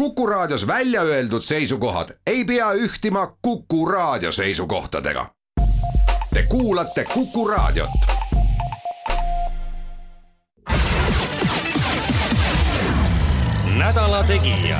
[0.00, 5.26] Kuku Raadios välja öeldud seisukohad ei pea ühtima Kuku Raadio seisukohtadega.
[6.34, 7.90] Te kuulate Kuku Raadiot.
[13.78, 14.78] nädala Tegija.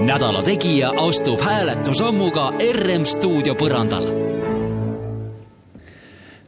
[0.00, 4.06] nädala Tegija astub hääletusammuga RM stuudio põrandal.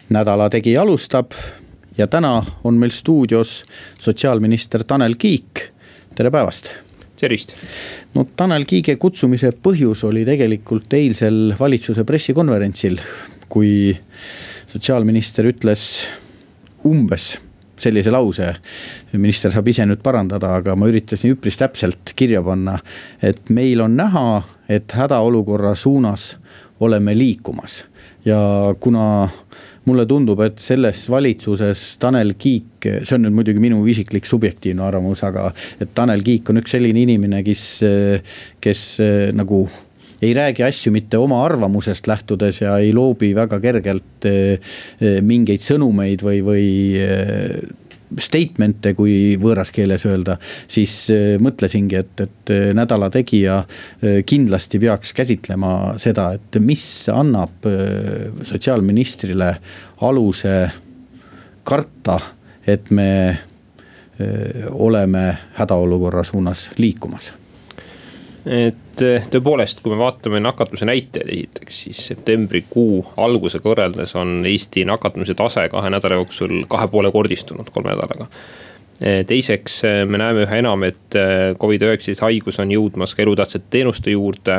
[0.09, 1.31] nädala Tegija alustab
[1.99, 3.65] ja täna on meil stuudios
[3.99, 5.61] sotsiaalminister Tanel Kiik.
[6.15, 6.88] tere päevast
[7.21, 7.55] tervist.
[8.15, 12.99] no Tanel Kiige kutsumise põhjus oli tegelikult eilsel valitsuse pressikonverentsil,
[13.49, 13.93] kui
[14.73, 15.85] sotsiaalminister ütles
[16.87, 17.37] umbes
[17.79, 18.55] sellise lause.
[19.13, 22.79] minister saab ise nüüd parandada, aga ma üritasin üpris täpselt kirja panna,
[23.23, 26.37] et meil on näha, et hädaolukorra suunas
[26.81, 27.85] oleme liikumas
[28.25, 28.39] ja
[28.81, 29.29] kuna
[29.89, 35.25] mulle tundub, et selles valitsuses Tanel Kiik, see on nüüd muidugi minu isiklik subjektiivne arvamus,
[35.27, 37.67] aga et Tanel Kiik on üks selline inimene, kes,
[38.65, 38.87] kes
[39.37, 39.65] nagu
[40.23, 44.59] ei räägi asju mitte oma arvamusest lähtudes ja ei loobi väga kergelt eh,
[45.23, 46.65] mingeid sõnumeid või, või
[46.99, 47.61] eh,
[48.17, 50.39] statement'e, kui võõras keeles öelda.
[50.69, 56.85] siis äh, mõtlesingi, et, et äh, nädala tegija äh, kindlasti peaks käsitlema seda, et mis
[57.13, 57.67] annab
[58.43, 59.51] sotsiaalministrile
[60.07, 60.57] aluse
[61.65, 62.19] karta,
[62.67, 63.11] et me
[64.75, 65.23] oleme
[65.55, 67.31] hädaolukorra suunas liikumas
[68.49, 74.85] et eh, tõepoolest, kui me vaatame nakatumise näitajaid esiteks, siis septembrikuu algusega võrreldes on Eesti
[74.89, 78.29] nakatumise tase kahe nädala jooksul kahe poole kordistunud kolme nädalaga.
[78.99, 81.19] Eh, teiseks, eh, me näeme üha enam, et
[81.63, 84.59] Covid-19 haigus on jõudmas ka elutähtsate teenuste juurde,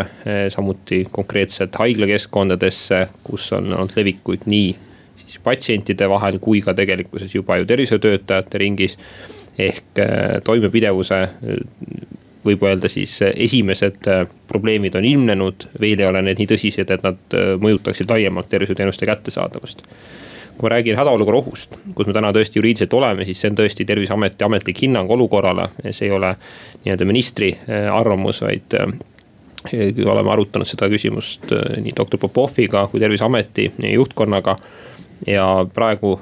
[0.49, 4.75] samuti konkreetselt haiglakeskkondadesse, kus on olnud levikuid nii
[5.25, 8.97] siis patsientide vahel kui ka tegelikkuses juba ju tervishoiutöötajate ringis
[9.59, 9.99] ehk
[10.43, 11.19] toimepidevuse
[12.49, 16.95] võib öelda siis eh, esimesed eh, probleemid on ilmnenud, veel ei ole need nii tõsised,
[16.95, 19.85] et nad eh, mõjutaksid laiemalt tervishoiuteenuste kättesaadavust
[20.59, 23.85] kui ma räägin hädaolukorra ohust, kus me täna tõesti juriidiliselt oleme, siis see on tõesti
[23.87, 25.69] terviseameti ametlik hinnang olukorrale.
[25.85, 26.33] see ei ole
[26.83, 27.53] nii-öelda ministri
[27.93, 28.75] arvamus, vaid
[30.03, 31.47] oleme arutanud seda küsimust
[31.79, 34.57] nii doktor Popoviga kui terviseameti juhtkonnaga.
[35.27, 36.19] ja praegu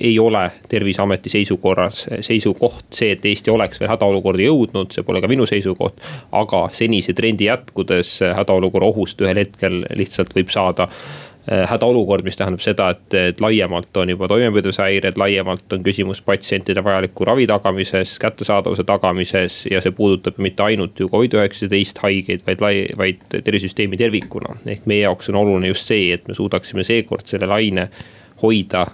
[0.00, 5.30] ei ole terviseameti seisukorras, seisukoht see, et Eesti oleks veel hädaolukorda jõudnud, see pole ka
[5.30, 6.02] minu seisukoht.
[6.32, 12.60] aga senise trendi jätkudes hädaolukorra ohust ühel hetkel lihtsalt võib saada äh, hädaolukord, mis tähendab
[12.60, 18.84] seda, et, et laiemalt on juba toimepidevushäired, laiemalt on küsimus patsientide vajaliku ravi tagamises, kättesaadavuse
[18.84, 24.56] tagamises ja see puudutab mitte ainult ju Covid-19 haigeid, vaid lai, vaid tervisesüsteemi tervikuna.
[24.66, 27.88] ehk meie jaoks on oluline just see, et me suudaksime seekord selle laine
[28.42, 28.86] hoida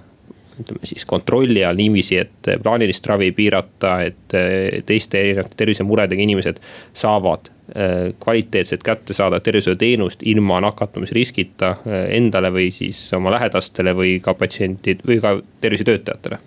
[0.60, 6.60] ütleme siis kontrolli all niiviisi, et plaanilist ravi piirata, et eh, teiste erinevate tervisemuredega inimesed
[6.94, 14.34] saavad eh, kvaliteetset kättesaadavat tervishoiuteenust ilma nakatumisriskita eh, endale või siis oma lähedastele või ka
[14.38, 16.40] patsientid või ka tervisetöötajatele.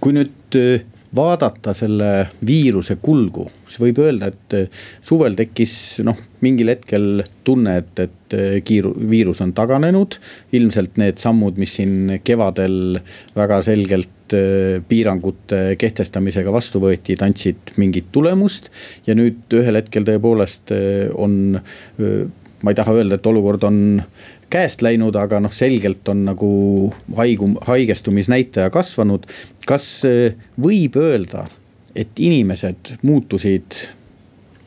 [0.00, 0.54] kui nüüd
[1.14, 2.10] vaadata selle
[2.46, 5.74] viiruse kulgu, siis võib öelda, et eh, suvel tekkis
[6.06, 10.18] noh, mingil hetkel tunne, et, et eh, kiiru-, viirus on taganenud.
[10.56, 12.98] ilmselt need sammud, mis siin kevadel
[13.36, 18.70] väga selgelt eh, piirangute kehtestamisega vastu võeti, andsid mingit tulemust.
[19.06, 20.74] ja nüüd ühel hetkel tõepoolest
[21.14, 21.56] on,
[22.62, 24.02] ma ei taha öelda, et olukord on
[24.50, 26.50] käest läinud, aga noh, selgelt on nagu
[27.18, 29.26] haigum, haigestumisnäitaja kasvanud.
[29.66, 31.46] kas eh, võib öelda,
[31.96, 33.80] et inimesed muutusid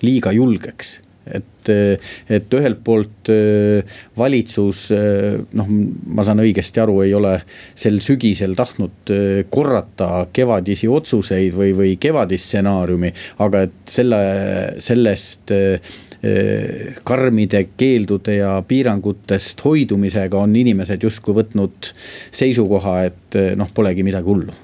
[0.02, 1.00] liiga julgeks?
[1.30, 3.86] et, eh, et ühelt poolt eh,
[4.18, 4.88] valitsus,
[5.54, 5.72] noh,
[6.10, 7.36] ma saan õigesti aru, ei ole
[7.78, 9.14] sel sügisel tahtnud
[9.54, 13.14] korrata kevadisi otsuseid või, või kevadist stsenaariumi.
[13.46, 14.22] aga et selle,
[14.82, 15.54] sellest
[17.08, 21.94] karmide keeldude ja piirangutest hoidumisega on inimesed justkui võtnud
[22.36, 24.56] seisukoha, et eh, noh, polegi midagi hullu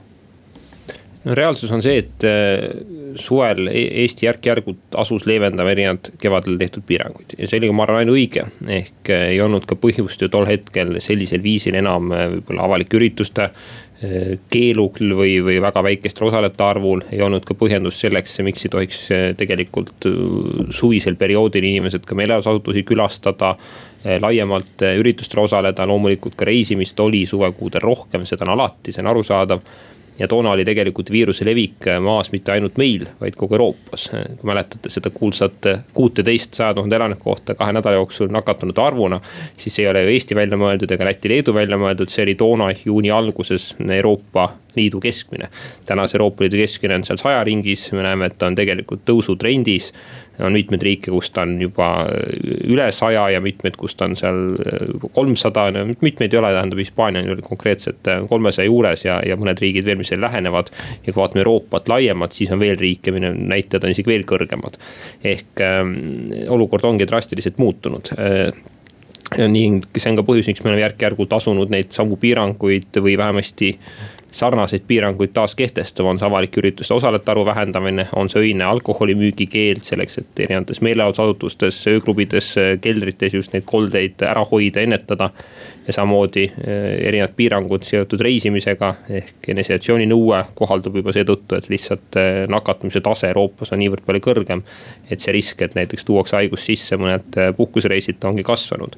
[1.25, 2.65] no reaalsus on see, et eh,
[3.15, 8.03] suvel e-, Eesti järk-järgult asus leevendama erinevaid kevadel tehtud piiranguid ja see oli ma arvan,
[8.03, 8.45] ainuõige.
[8.81, 13.49] ehk ei olnud ka põhjust ju tol hetkel sellisel viisil enam võib-olla avalike ürituste
[14.51, 19.01] keelul või, või väga väikestel osalejate arvul ei olnud ka põhjendust selleks, miks ei tohiks
[19.15, 20.17] eh, tegelikult eh,
[20.75, 23.55] suvisel perioodil inimesed ka meelelahutusasutusi külastada.
[24.03, 29.13] Eh, laiemalt üritustel osaleda, loomulikult ka reisimist oli suvekuudel rohkem, seda on alati, see on
[29.13, 29.63] arusaadav
[30.19, 34.09] ja toona oli tegelikult viiruse levik maas mitte ainult meil, vaid kogu Euroopas.
[34.09, 39.21] kui mäletate seda kuulsat kuuteteist saja tuhande elaniku kohta kahe nädala jooksul nakatunute arvuna.
[39.57, 43.11] siis ei ole ju Eesti välja mõeldud ega Läti-Leedu välja mõeldud, see oli toona juuni
[43.11, 45.49] alguses Euroopa Liidu keskmine.
[45.85, 49.05] täna see Euroopa Liidu keskmine on seal saja ringis, me näeme, et ta on tegelikult
[49.07, 49.91] tõusutrendis
[50.43, 51.89] on mitmeid riike, kus ta on juba
[52.67, 54.41] üle saja ja mitmeid, kus ta on seal
[55.15, 55.67] kolmsada,
[56.03, 60.11] mitmeid ei ole, tähendab Hispaania on konkreetselt kolmesaja juures ja, ja mõned riigid veel, mis
[60.11, 60.71] veel lähenevad.
[61.05, 64.79] ja kui vaatame Euroopat laiemalt, siis on veel riike, mille näitajad on isegi veel kõrgemad.
[65.23, 65.83] ehk äh,
[66.51, 68.51] olukord ongi drastiliselt muutunud äh,
[69.47, 73.71] ning see on ka põhjus, miks me oleme järk-järgult asunud neid samu piiranguid või vähemasti
[74.35, 79.47] sarnaseid piiranguid taas kehtestama, on see avalike ürituste osalejate arvu vähendamine, on see öine alkoholimüügi
[79.51, 82.49] keeld selleks, et erinevates meelelahutusasutustes, ööklubides,
[82.83, 85.29] keldrites just neid koldeid ära hoida, ennetada.
[85.87, 88.87] ja samamoodi eh, erinevad piirangud seotud reisimisega
[89.19, 94.23] ehk eneseisolatsiooni nõue kohaldub juba seetõttu, et lihtsalt eh, nakatumise tase Euroopas on niivõrd palju
[94.25, 94.63] kõrgem.
[95.09, 98.97] et see risk, et näiteks tuuakse haigus sisse mõned eh, puhkusereisid, ongi kasvanud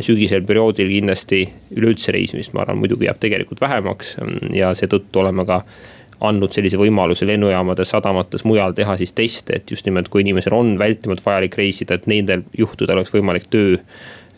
[0.00, 1.44] sügisel perioodil kindlasti
[1.76, 4.16] üleüldse reisimist, ma arvan, muidugi jääb tegelikult vähemaks.
[4.54, 5.62] Ja seetõttu oleme ka
[6.26, 10.74] andnud sellise võimaluse lennujaamades, sadamates, mujal teha siis teste, et just nimelt, kui inimesel on
[10.80, 13.76] vältimatult vajalik reisida, et nendel juhtudel oleks võimalik töö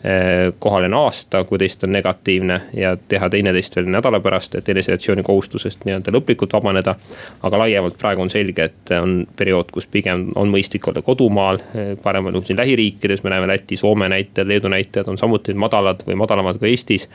[0.03, 4.69] Eh, kohale naasta, kui test on negatiivne ja teha teine test veel nädala pärast, et
[4.71, 6.95] eneseisolatsiooni kohustusest nii-öelda lõplikult vabaneda.
[7.43, 11.97] aga laiemalt praegu on selge, et on periood, kus pigem on mõistlik olla kodumaal, eh,
[12.03, 16.15] paremal juhul siin lähiriikides, me näeme Läti, Soome näitajad, Leedu näitajad on samuti madalad või
[16.15, 17.09] madalamad kui Eestis.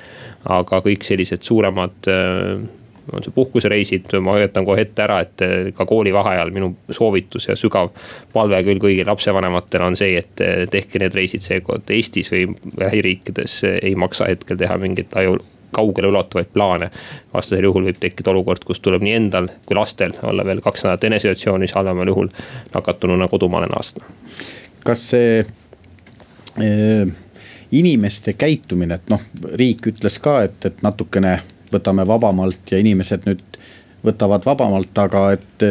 [0.45, 2.69] aga kõik sellised suuremad eh,
[3.13, 7.57] on see puhkusereisid, ma hoiatan kohe ette ära, et eh, ka koolivaheajal minu soovitus ja
[7.59, 7.91] sügav
[8.33, 12.47] palve küll kõigile lapsevanematele on see, et eh, tehke need reisid seekord Eestis või
[12.81, 15.39] lähiriikides ei maksa hetkel teha mingeid laiu
[15.75, 16.91] kaugele ulatuvaid plaane.
[17.35, 21.05] vastasel juhul võib tekkida olukord, kus tuleb nii endal kui lastel olla veel kaks nädalat
[21.11, 22.31] eneseisolatsioonis, halvemal juhul
[22.75, 24.05] nakatununa kodumaale naasta.
[24.85, 27.15] kas see äh,
[27.73, 29.23] inimeste käitumine, et noh,
[29.59, 31.41] riik ütles ka, et, et natukene
[31.75, 33.59] võtame vabamalt ja inimesed nüüd
[34.05, 35.67] võtavad vabamalt, aga et,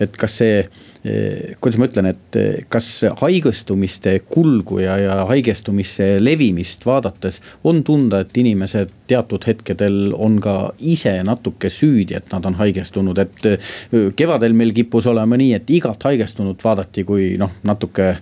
[0.00, 0.62] et kas see
[1.02, 2.36] kuidas ma ütlen, et
[2.70, 2.86] kas
[3.18, 10.54] haigestumiste kulgu ja, ja haigestumise levimist vaadates on tunda, et inimesed teatud hetkedel on ka
[10.78, 16.06] ise natuke süüdi, et nad on haigestunud, et kevadel meil kippus olema nii, et igat
[16.06, 18.12] haigestunut vaadati kui noh, natuke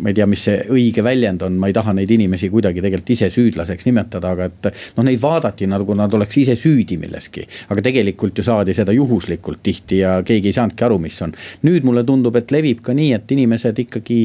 [0.00, 3.12] ma ei tea, mis see õige väljend on, ma ei taha neid inimesi kuidagi tegelikult
[3.14, 4.68] ise süüdlaseks nimetada, aga et.
[4.96, 9.62] noh, neid vaadati nagu nad oleks ise süüdi milleski, aga tegelikult ju saadi seda juhuslikult
[9.64, 11.34] tihti ja keegi ei saanudki aru, mis on.
[11.66, 14.20] nüüd mulle tundub, et levib ka nii, et inimesed ikkagi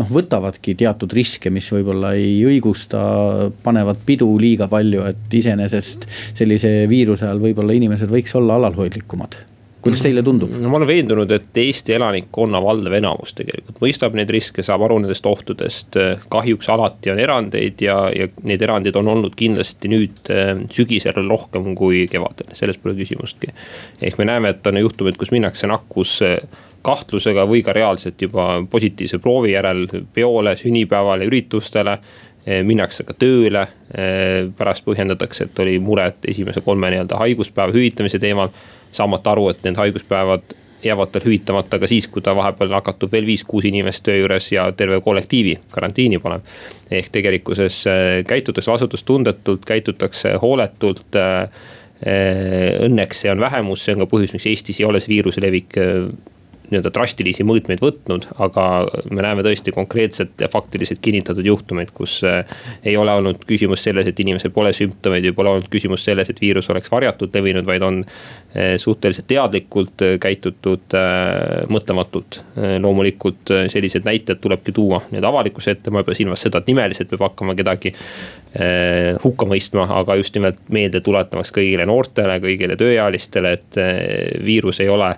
[0.00, 3.00] noh, võtavadki teatud riske, mis võib-olla ei õigusta,
[3.62, 9.51] panevad pidu liiga palju, et iseenesest sellise viiruse ajal võib-olla inimesed võiks olla alalhoidlikumad
[9.82, 10.54] kuidas teile tundub?
[10.60, 15.00] no ma olen veendunud, et Eesti elanikkonna valdav enamus tegelikult mõistab neid riske, saab aru
[15.02, 15.98] nendest ohtudest.
[16.32, 21.74] kahjuks alati on erandeid ja, ja neid erandeid on olnud kindlasti nüüd äh, sügisel rohkem
[21.78, 23.52] kui kevadel, selles pole küsimustki.
[24.02, 26.38] ehk me näeme, et on juhtumeid, kus minnakse nakkus äh,
[26.82, 31.98] kahtlusega või ka reaalselt juba positiivse proovi järel peole, sünnipäevale, üritustele
[32.46, 33.66] minnakse ka tööle.
[34.56, 38.48] pärast põhjendatakse, et oli mured esimese kolme nii-öelda haiguspäeva hüvitamise teemal
[38.92, 43.26] saamata aru, et need haiguspäevad jäävad tal hüvitamata ka siis, kui ta vahepeal nakatub veel
[43.26, 46.42] viis-kuus inimest töö juures ja terve kollektiivi karantiini paneb.
[46.90, 51.20] ehk tegelikkuses äh, käitutakse vastutustundetult, käitutakse hooletult
[52.82, 55.76] õnneks see on vähemus, see on ka põhjus, miks Eestis ei ole see viiruse levik
[56.70, 58.64] nii-öelda drastilisi mõõtmeid võtnud, aga
[59.10, 62.46] me näeme tõesti konkreetselt faktiliselt kinnitatud juhtumeid, kus eh,
[62.84, 66.40] ei ole olnud küsimus selles, et inimesel pole sümptomeid või pole olnud küsimus selles, et
[66.40, 70.96] viirus oleks varjatult levinud, vaid on eh, suhteliselt teadlikult eh, käitutud
[71.72, 72.42] mõtlematult.
[72.82, 77.10] loomulikult selliseid näiteid tulebki tuua nii-öelda avalikkuse ette, ma ei pea silmas seda, et nimeliselt
[77.10, 77.92] peab hakkama kedagi
[79.22, 83.80] hukka mõistma, aga just nimelt meelde tuletamaks kõigile noortele, kõigile tööealistele, et
[84.44, 85.14] viirus ei ole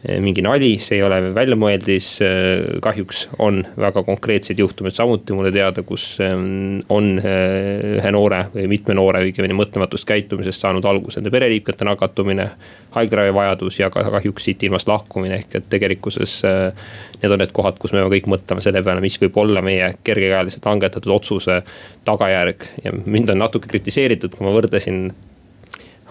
[0.00, 2.06] mingi nali, see ei ole väljamõeldis.
[2.24, 8.46] Eh, kahjuks on väga konkreetseid juhtumeid samuti mulle teada, kus ehm, on eh, ühe noore
[8.54, 12.50] või mitme noore õigemini mõtlematust käitumisest saanud alguse enda pereliikmete nakatumine.
[12.90, 17.76] haiglaravi vajadus ja ka kahjuks siit ilmast lahkumine, ehk et tegelikkuses need on need kohad,
[17.78, 21.60] kus me kõik mõtleme selle peale, mis võib olla meie kergekäeliselt langetatud otsuse
[22.04, 25.12] tagajärg ja mind on natuke kritiseeritud, kui ma võrdlesin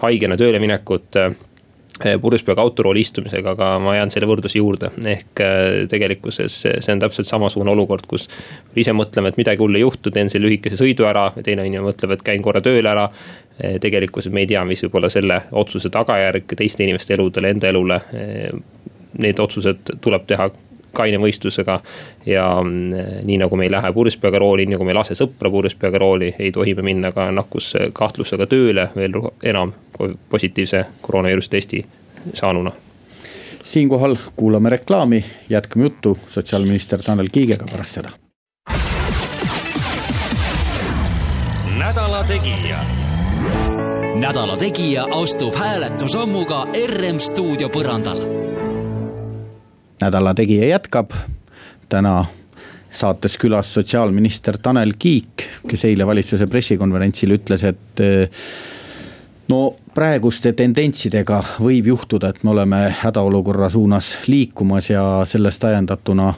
[0.00, 1.20] haigena tööle minekut
[2.04, 4.88] Eh, purjuspeaga autorooli istumisega, aga ma jään selle võrdluse juurde.
[5.04, 8.24] ehk eh, tegelikkuses see on täpselt samasugune olukord, kus
[8.72, 11.26] ise mõtleme, et midagi hullu ei juhtu, teen selle lühikese sõidu ära.
[11.44, 13.10] teine inimene mõtleb, et käin korra tööle ära.
[13.60, 17.68] Eh, tegelikkuses me ei tea, mis võib olla selle otsuse tagajärg teiste inimeste eludele, enda
[17.68, 18.00] elule.
[19.20, 20.48] Need otsused tuleb teha
[20.92, 21.80] kaine mõistusega.
[22.26, 25.50] ja mm, nii nagu me ei lähe purjuspeaga rooli, nii nagu me ei lase sõpra
[25.50, 29.72] purjuspeaga rooli, ei tohi me minna ka nakkuskahtlusega tööle veel enam
[30.28, 31.84] positiivse koroonaviiruse testi
[32.34, 32.72] saanuna
[33.64, 38.10] siinkohal kuulame reklaami, jätkame juttu sotsiaalminister Tanel Kiigega pärast seda.
[41.78, 42.78] nädala Tegija.
[44.14, 48.18] nädala Tegija astub hääletusammuga RM stuudio põrandal.
[50.00, 51.12] Nädala Tegija jätkab.
[51.88, 52.24] Täna
[52.90, 58.02] saates külas sotsiaalminister Tanel Kiik, kes eile valitsuse pressikonverentsil ütles, et
[59.50, 59.60] no
[59.94, 66.32] praeguste tendentsidega võib juhtuda, et me oleme hädaolukorra suunas liikumas ja sellest ajendatuna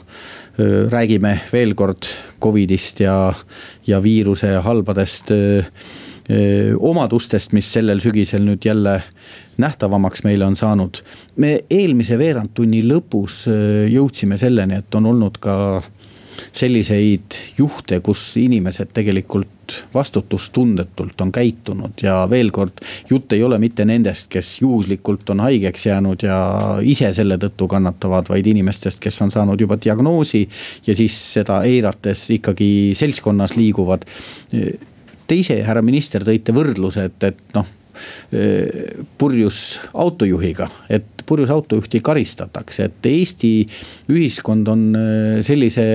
[0.89, 2.09] räägime veel kord
[2.41, 3.33] Covidist ja,
[3.87, 5.31] ja viiruse halbadest
[6.79, 9.01] omadustest, mis sellel sügisel nüüd jälle
[9.57, 11.01] nähtavamaks meile on saanud.
[11.35, 13.43] me eelmise veerandtunni lõpus
[13.91, 15.55] jõudsime selleni, et on olnud ka
[16.53, 23.85] selliseid juhte, kus inimesed tegelikult vastutustundetult on käitunud ja veel kord, jutt ei ole mitte
[23.87, 26.37] nendest, kes juhuslikult on haigeks jäänud ja
[26.83, 30.43] ise selle tõttu kannatavad, vaid inimestest, kes on saanud juba diagnoosi
[30.87, 34.05] ja siis seda eirates ikkagi seltskonnas liiguvad.
[35.33, 37.65] Te ise, härra minister, tõite võrdluse, et, et noh
[39.17, 39.57] purjus
[40.01, 43.53] autojuhiga, et purjus autojuhti karistatakse, et Eesti
[44.11, 44.85] ühiskond on
[45.45, 45.85] sellise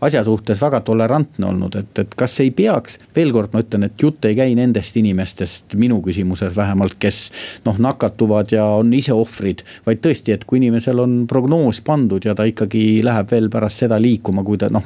[0.00, 4.02] asja suhtes väga tolerantne olnud, et, et kas ei peaks, veel kord ma ütlen, et
[4.02, 7.20] jutt ei käi nendest inimestest, minu küsimuses vähemalt, kes
[7.66, 9.64] noh, nakatuvad ja on ise ohvrid.
[9.86, 14.00] vaid tõesti, et kui inimesel on prognoos pandud ja ta ikkagi läheb veel pärast seda
[14.02, 14.84] liikuma, kui ta noh,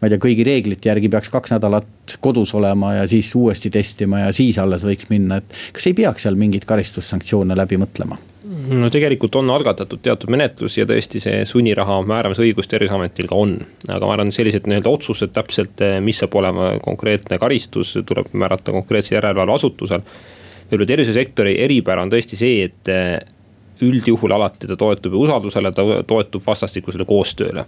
[0.00, 4.26] ma ei tea, kõigi reeglite järgi peaks kaks nädalat kodus olema ja siis uuesti testima
[4.26, 8.18] ja siis alles võiks minna, et kas ei peaks seal mingeid karistussanktsioone läbi mõtlema?
[8.48, 13.56] No tegelikult on algatatud teatud menetlus ja tõesti see sunniraha määramise õigus terviseametil ka on.
[13.88, 18.72] aga ma arvan, sellised nii-öelda otsused täpselt, eh, mis saab olema konkreetne karistus, tuleb määrata
[18.72, 20.04] konkreetsel järelevalveasutusel.
[20.70, 23.18] võib-olla tervisesektori eripära on tõesti see, et eh,
[23.84, 27.64] üldjuhul alati ta toetub usaldusele, ta toetub vastastikusele koostööle.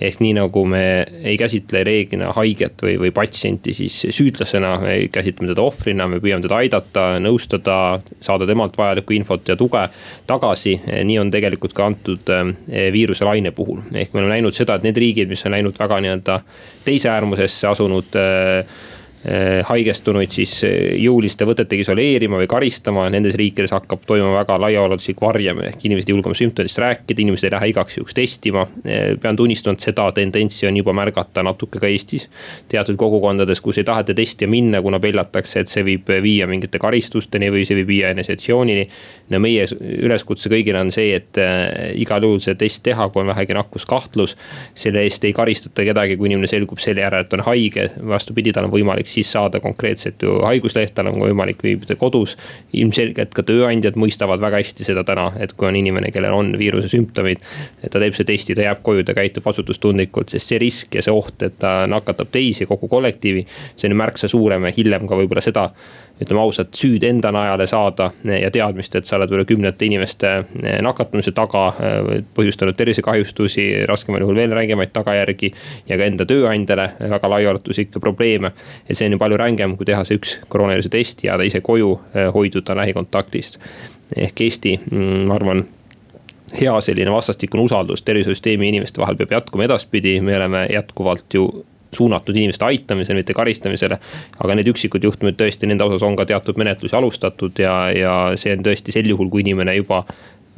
[0.00, 0.82] ehk nii nagu me
[1.22, 6.42] ei käsitle reeglina haiget või, või patsienti siis süüdlasena, me käsitleme teda ohvrina, me püüame
[6.42, 9.88] teda aidata, nõustada, saada temalt vajalikku infot ja tuge
[10.26, 10.80] tagasi.
[11.04, 14.86] nii on tegelikult ka antud eh, viiruse laine puhul, ehk me oleme näinud seda, et
[14.86, 16.40] need riigid, mis on läinud väga nii-öelda
[16.84, 18.64] teise äärmusesse asunud äh,
[19.68, 25.74] haigestunuid siis eh, jõuliste võtetega isoleerima või karistama, nendes riikides hakkab toimuma väga laiaulatuslik varjamine,
[25.74, 28.64] ehk inimesed ei julge oma sümptomitest rääkida, inimesed ei lähe igaks juhuks testima.
[28.80, 32.30] Eh, pean tunnistama, et seda tendentsi on juba märgata natuke ka Eestis.
[32.68, 37.52] teatud kogukondades, kus ei taheta testima minna, kuna peljatakse, et see võib viia mingite karistusteni
[37.52, 38.88] või see võib viia eneseisolatsioonini.
[39.30, 39.66] no meie
[40.00, 41.36] üleskutse kõigile on see, et
[41.94, 44.36] igal juhul see test teha, kui on vähegi nakkuskahtlus.
[44.74, 48.64] selle eest ei karistata kedagi, kui inimene selgub selle järel, et on haige, vastupidi, tal
[48.64, 52.36] on võimalik siis saada konkreetset ju haigusleht, tal on võimalik viibida kodus.
[52.72, 56.88] ilmselgelt ka tööandjad mõistavad väga hästi seda täna, et kui on inimene, kellel on viiruse
[56.92, 57.42] sümptomid.
[57.90, 61.14] ta teeb selle testi, ta jääb koju, ta käitub vastutustundlikult, sest see risk ja see
[61.14, 63.46] oht, et ta nakatab teisi, kogu kollektiivi.
[63.76, 65.70] see on märksa suurem ja hiljem ka võib-olla seda
[66.20, 70.78] ütleme ausalt, süüd enda najale saada ja teadmist, et sa oled võib-olla kümnete inimeste eh,
[70.84, 75.52] nakatumise taga, eh, põhjustanud tervisekahjustusi, raskemal juhul veel rängemaid tagajärgi.
[75.88, 78.52] ja ka enda tööandjale väga laiaulatuslikke probleeme.
[78.88, 82.00] et see on ju palju rängem, kui teha see üks koroonaviiruse test, jääda ise koju,
[82.14, 83.58] eh, hoiduda lähikontaktist.
[84.16, 85.64] ehk Eesti, mm, ma arvan
[86.60, 91.66] hea selline vastastikune usaldus tervishoiusüsteemi inimeste vahel peab jätkuma edaspidi, me oleme jätkuvalt ju
[91.96, 93.98] suunatud inimeste aitamisele, mitte karistamisele.
[94.44, 98.54] aga need üksikud juhtumid tõesti, nende osas on ka teatud menetlusi alustatud ja, ja see
[98.56, 100.04] on tõesti sel juhul, kui inimene juba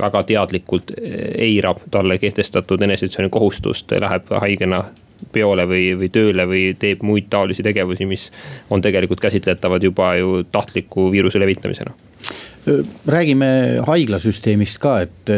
[0.02, 4.84] väga teadlikult eirab talle kehtestatud eneseisolatsiooni kohustust, läheb haigena
[5.32, 8.28] peole või, või tööle või teeb muid taolisi tegevusi, mis
[8.70, 11.94] on tegelikult käsitletavad juba ju tahtliku viiruse levitamisena.
[13.06, 13.46] räägime
[13.86, 15.30] haiglasüsteemist ka, et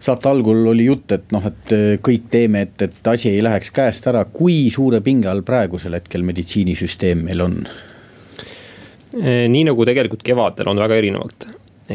[0.00, 3.72] saate algul oli jutt, et noh, et äh, kõik teeme, et, et asi ei läheks
[3.76, 7.56] käest ära, kui suure pinge all praegusel hetkel meditsiinisüsteem meil on?
[9.20, 11.48] Äh, nii nagu tegelikult kevadel on väga erinevalt,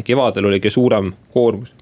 [0.05, 1.73] kevadel oli kõige suurem koormus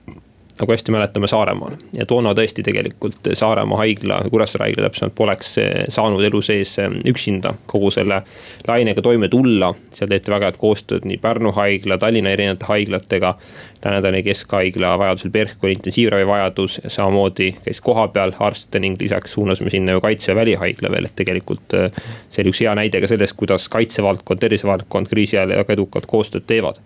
[0.64, 5.72] nagu hästi mäletame Saaremaal ja toona tõesti tegelikult Saaremaa haigla, Kuressaare haigla täpsemalt poleks eh,
[5.92, 8.22] saanud elu sees eh, üksinda kogu selle
[8.68, 9.74] lainega toime tulla.
[9.92, 13.36] seal tehti väga head koostööd nii Pärnu haigla, Tallinna erinevate haiglatega.
[13.84, 19.98] Lääne-Tallinna Keskhaigla vajadusel PERH oli intensiivravi vajadus, samamoodi käis kohapeal arste ning lisaks suunasime sinna
[19.98, 21.92] ju kaitse- ja välihaigla veel, et tegelikult eh,
[22.30, 26.48] see oli üks hea näide ka sellest, kuidas kaitsevaldkond, tervisevaldkond kriisi ajal väga edukalt koostööd
[26.48, 26.80] teevad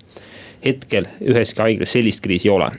[0.65, 2.71] hetkel üheski haiglas sellist kriisi ei ole.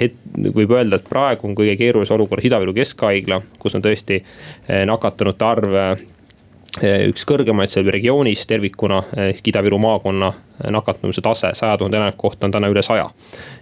[0.00, 0.18] Het-,
[0.54, 4.20] võib öelda, et praegu on kõige keerulises olukorras Ida-Viru Keskhaigla, kus on tõesti
[4.88, 5.78] nakatunute arv
[6.82, 8.96] Eh, üks kõrgemaid seal regioonis tervikuna
[9.28, 10.32] ehk Ida-Viru maakonna
[10.74, 13.04] nakatumise tase saja tuhande elaniku kohta on täna üle saja.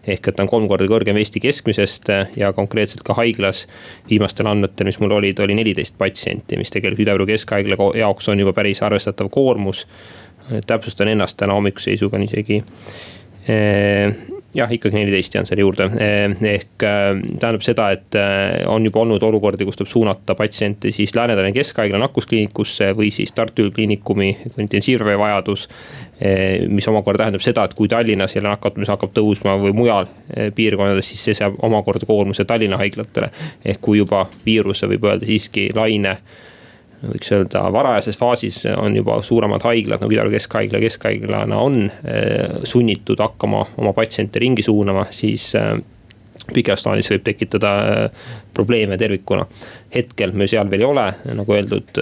[0.07, 3.67] ehk et ta on kolm korda kõrgem Eesti keskmisest ja konkreetselt ka haiglas
[4.09, 8.57] viimastel andmetel, mis mul olid, oli neliteist patsienti, mis tegelikult Ida-Viru Keskhaigla jaoks on juba
[8.57, 9.87] päris arvestatav koormus.
[10.67, 13.22] täpsustan ennast täna hommikuse seisuga on isegi eh,
[14.55, 15.89] jah, ikkagi neliteist jään selle juurde,
[16.53, 17.09] ehk äh,
[17.41, 18.19] tähendab seda, et
[18.71, 23.67] on juba olnud olukordi, kus tuleb suunata patsiente siis Lääne-Tallinna Keskhaigla nakkuskliinikusse või siis Tartu
[23.71, 25.69] Ülikooli intensiivravi vajadus.
[26.69, 30.07] mis omakorda tähendab seda, et kui Tallinnas jälle nakatumine hakkab tõusma või mujal
[30.55, 33.31] piirkondades, siis see seab omakorda koormuse Tallinna haiglatele.
[33.65, 36.19] ehk kui juba viiruse võib öelda siiski laine
[37.03, 43.21] võiks öelda varajases faasis on juba suuremad haiglad nagu Ida-Viru Keskhaigla keskhaiglana on eh, sunnitud
[43.23, 45.75] hakkama oma patsiente ringi suunama, siis eh,
[46.55, 48.23] pikas plaanis võib tekitada eh,
[48.55, 49.47] probleeme tervikuna.
[49.95, 51.99] hetkel me seal veel ei ole, nagu öeldud,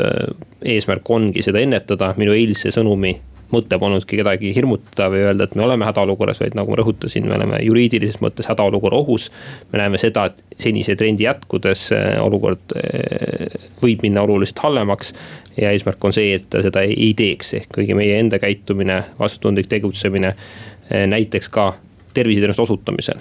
[0.63, 3.17] eesmärk ongi seda ennetada, minu eilse sõnumi
[3.53, 7.37] mõte polnudki kedagi hirmutada või öelda, et me oleme hädaolukorras, vaid nagu ma rõhutasin, me
[7.37, 9.31] oleme juriidilises mõttes hädaolukorra ohus.
[9.73, 15.15] me näeme seda, et senise trendi jätkudes äh, olukord äh, võib minna oluliselt halvemaks.
[15.57, 19.03] ja eesmärk on see, et ta seda ei, ei teeks, ehk kõigi meie enda käitumine,
[19.19, 21.73] vastutustundlik tegutsemine äh, näiteks ka
[22.15, 23.21] terviseteenuste osutamisel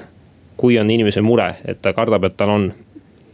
[0.60, 2.66] kui on inimesel mure, et ta kardab, et tal on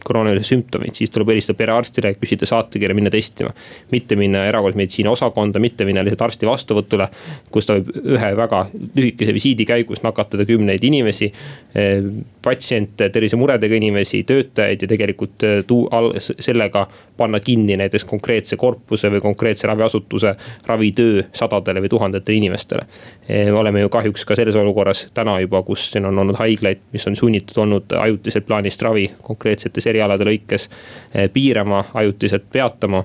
[0.06, 3.50] koroonaviiruse sümptomid, siis tuleb helistada perearstile, küsida saatekirja, minna testima.
[3.90, 7.08] mitte minna erakorralise meditsiini osakonda, mitte minna lihtsalt arsti vastuvõtule,
[7.52, 8.62] kus ta võib ühe väga
[8.96, 11.30] lühikese visiidi käigus nakatada kümneid inimesi.
[11.74, 12.02] Eh,
[12.42, 15.88] patsiente, tervisemuredega inimesi, töötajaid ja tegelikult eh, tuu-,
[16.20, 16.86] sellega
[17.16, 20.34] panna kinni näiteks konkreetse korpuse või konkreetse raviasutuse
[20.66, 22.86] ravitöö sadadele või tuhandetele inimestele.
[23.28, 27.06] Eh, oleme ju kahjuks ka selles olukorras täna juba, kus siin on olnud haiglaid, mis
[27.06, 33.04] on sunnitud olnud ajutiselt plaanist ravi konkreetsetes erialade lõikes eh, piirama, ajutiselt peatama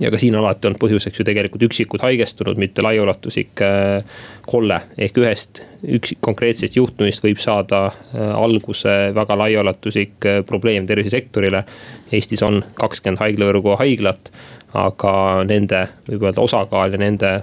[0.00, 4.80] ja ka siin alati on põhjuseks ju tegelikult üksikud haigestunud, mitte laiaulatuslik eh, kolle.
[4.98, 11.64] ehk ühest üksik konkreetsest juhtumist võib saada eh, alguse väga laiaulatuslik probleem tervisesektorile.
[12.12, 14.32] Eestis on kakskümmend haiglavõrgu haiglat,
[14.74, 15.12] aga
[15.48, 17.34] nende võib öelda osakaal ja nende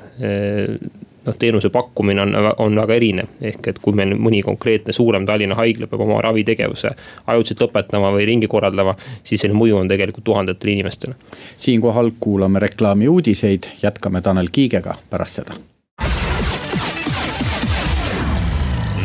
[1.27, 3.27] noh, teenuse pakkumine on, on väga erinev.
[3.41, 6.89] ehk et kui meil mõni konkreetne suurem Tallinna haigla peab oma ravitegevuse
[7.27, 11.15] ajutiselt lõpetama või ringi korraldama, siis selle mõju on tegelikult tuhandetele inimestele.
[11.57, 15.59] siinkohal kuulame reklaami uudiseid, jätkame Tanel Kiigega pärast seda.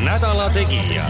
[0.04, 1.04] nädala Tegija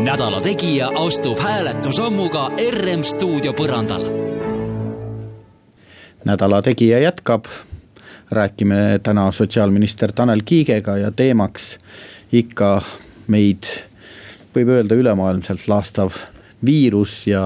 [0.00, 4.04] nädala Tegija astub hääletusammuga RM stuudio põrandal.
[6.24, 7.44] nädala Tegija jätkab
[8.30, 11.78] räägime täna sotsiaalminister Tanel Kiigega ja teemaks
[12.32, 12.80] ikka
[13.26, 13.66] meid,
[14.54, 16.14] võib öelda, ülemaailmselt laastav
[16.64, 17.42] viirus ja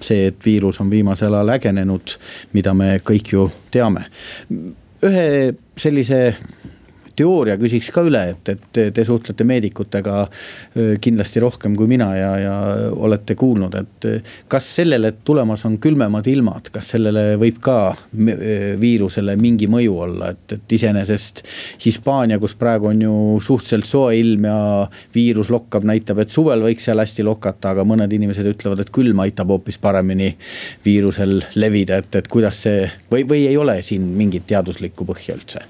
[0.00, 2.18] see, et viirus on viimasel ajal ägenenud,
[2.52, 4.06] mida me kõik ju teame.
[5.02, 6.36] ühe sellise
[7.18, 10.20] teooria küsiks ka üle, et, et te suhtlete meedikutega
[11.02, 12.56] kindlasti rohkem kui mina ja, ja
[12.94, 14.08] olete kuulnud, et
[14.50, 17.78] kas sellele, et tulemas on külmemad ilmad, kas sellele võib ka
[18.80, 21.42] viirusele mingi mõju olla, et, et iseenesest
[21.84, 24.58] Hispaania, kus praegu on ju suhteliselt soe ilm ja
[25.14, 29.24] viirus lokkab, näitab, et suvel võiks seal hästi lokata, aga mõned inimesed ütlevad, et külm
[29.24, 30.34] aitab hoopis paremini
[30.84, 35.66] viirusel levida, et, et kuidas see või, või ei ole siin mingit teaduslikku põhja üldse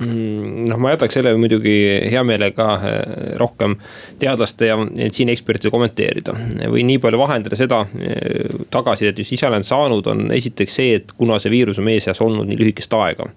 [0.00, 1.74] noh, ma jätaks selle muidugi
[2.10, 2.96] hea meelega eh,
[3.40, 3.76] rohkem
[4.20, 6.34] teadlaste ja meditsiiniekspertide kommenteerida.
[6.72, 11.14] võin nii palju vahendada seda eh, tagasisidet, mis ise olen saanud, on esiteks see, et
[11.16, 13.28] kuna see viirus on meie seas olnud nii lühikest aega.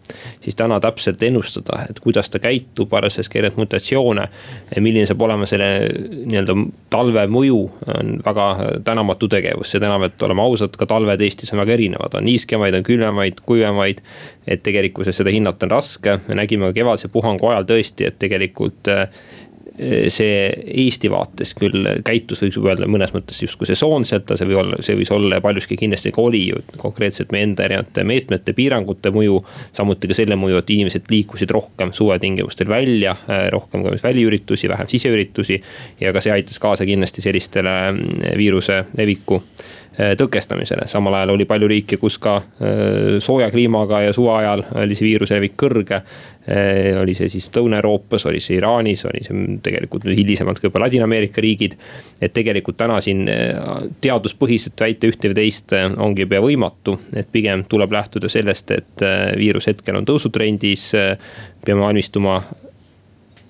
[0.41, 4.27] siis täna täpselt ennustada, et kuidas ta käitub, arvestades ka erinevaid mutatsioone.
[4.79, 5.69] milline saab olema selle
[6.25, 6.55] nii-öelda
[6.89, 7.61] talve mõju,
[7.95, 8.49] on väga
[8.85, 12.75] tänamatu tegevus, seda enam, et oleme ausad, ka talved Eestis on väga erinevad, on niiskemaid,
[12.75, 14.03] on külmemaid, kuivemaid.
[14.49, 16.15] et tegelikkuses seda hinnata on raske,
[16.49, 19.07] nägime nägime kevadise puhangu ajal tõesti, et tegelikult äh,
[20.11, 20.49] see
[20.83, 25.11] Eesti vaates küll käitus, võiks öelda mõnes mõttes justkui sesoonselt, see või olla, see võis
[25.15, 29.39] olla ja paljuski kindlasti ka oli ju konkreetselt meie enda erinevate meetmete, piirangute mõju.
[29.71, 34.87] samuti ka selle mõju, et inimesed liikusid rohkem suvetingimustel välja, äh, rohkem ka väliüritusi, vähem
[34.87, 35.61] siseüritusi.
[35.99, 40.87] ja ka see aitas kaasa kindlasti sellistele mm, viiruse leviku Äh, tõkestamisele.
[40.87, 45.07] samal ajal oli palju riike, kus ka äh, sooja kliimaga ja suve ajal oli see
[45.09, 46.01] viiruse levik kõrge.
[46.49, 51.41] Äh, oli see siis Lõuna-Euroopas, oli see Iraanis, oli see tegelikult hilisemalt ka juba Ladina-Ameerika
[51.43, 51.75] riigid.
[52.21, 53.27] et tegelikult täna siin
[54.01, 59.05] teaduspõhiselt väita ühte või teist ongi pea võimatu, et pigem tuleb lähtuda sellest, et
[59.37, 60.91] viirus hetkel on tõusutrendis.
[61.65, 62.41] peame valmistuma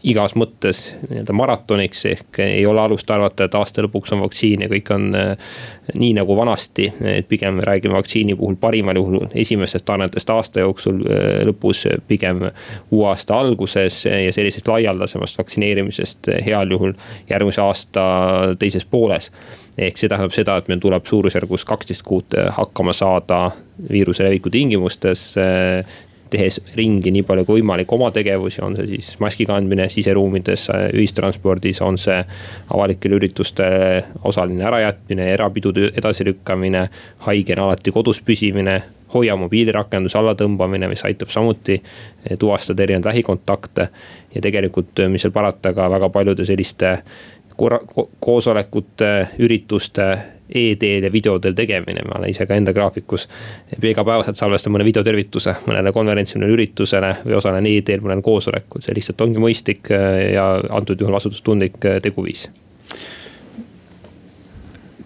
[0.04, 4.70] igas mõttes nii-öelda maratoniks, ehk ei ole alust arvata, et aasta lõpuks on vaktsiin ja
[4.72, 5.50] kõik on äh,
[5.94, 6.88] nii nagu vanasti.
[7.18, 12.46] et pigem me räägime vaktsiini puhul parimal juhul esimestest tarnetest aasta jooksul, äh, lõpus pigem
[12.92, 16.94] uue aasta alguses ja sellisest laialdasemast vaktsineerimisest heal juhul
[17.30, 18.06] järgmise aasta
[18.60, 19.32] teises pooles
[19.78, 23.50] ehk see tähendab seda, et meil tuleb suurusjärgus kaksteist kuud hakkama saada
[23.92, 25.34] viiruse leviku tingimustes
[26.30, 31.82] tehes ringi nii palju kui võimalik oma tegevusi, on see siis maski kandmine siseruumides, ühistranspordis,
[31.86, 32.20] on see
[32.74, 36.88] avalikel üritustel osaline ärajätmine, erapidude edasilükkamine.
[37.20, 38.82] haigena alati kodus püsimine,
[39.14, 41.82] hoia mobiilirakenduse allatõmbamine, mis aitab samuti
[42.40, 43.90] tuvastada erinevaid lähikontakte.
[44.36, 46.98] ja tegelikult, mis seal parata, ka väga paljude selliste
[48.20, 50.18] koosolekute, ürituste
[50.50, 53.28] e-teel ja videoteel tegemine, ma olen ise ka enda graafikus.
[53.82, 59.44] igapäevaselt salvestan mõne videotervituse mõnele konverentsile, üritusele või osalen e-teel mõnel koosolekul, see lihtsalt ongi
[59.44, 62.50] mõistlik äh, ja antud juhul vastutustundlik äh, teguviis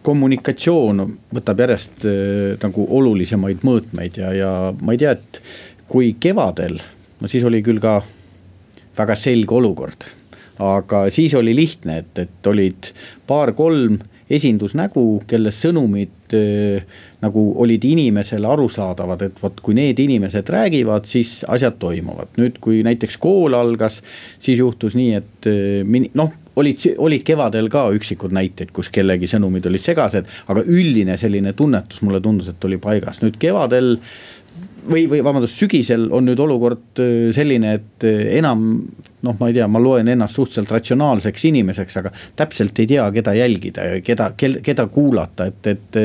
[0.04, 1.04] kommunikatsioon
[1.36, 4.52] võtab järjest äh, nagu olulisemaid mõõtmeid ja, ja
[4.82, 5.40] ma ei tea, et
[5.88, 6.80] kui kevadel,
[7.20, 8.02] no siis oli küll ka
[8.98, 10.06] väga selge olukord.
[10.64, 12.92] aga siis oli lihtne, et, et olid
[13.28, 13.98] paar-kolm
[14.34, 21.41] esindusnägu, kelle sõnumid äh, nagu olid inimesele arusaadavad, et vot kui need inimesed räägivad, siis
[21.48, 22.36] asjad toimuvad.
[22.41, 24.02] nüüd, kui näiteks kool algas,
[24.43, 29.65] siis juhtus nii, et äh, noh olid, olid kevadel ka üksikud näited, kus kellegi sõnumid
[29.69, 33.22] olid segased, aga üldine selline tunnetus mulle tundus, et oli paigas.
[33.24, 33.98] nüüd kevadel
[34.89, 38.67] või, või vabandust, sügisel on nüüd olukord äh, selline, et äh, enam
[39.24, 43.34] noh, ma ei tea, ma loen ennast suhteliselt ratsionaalseks inimeseks, aga täpselt ei tea, keda
[43.38, 46.00] jälgida ja keda, keda kuulata, et, et.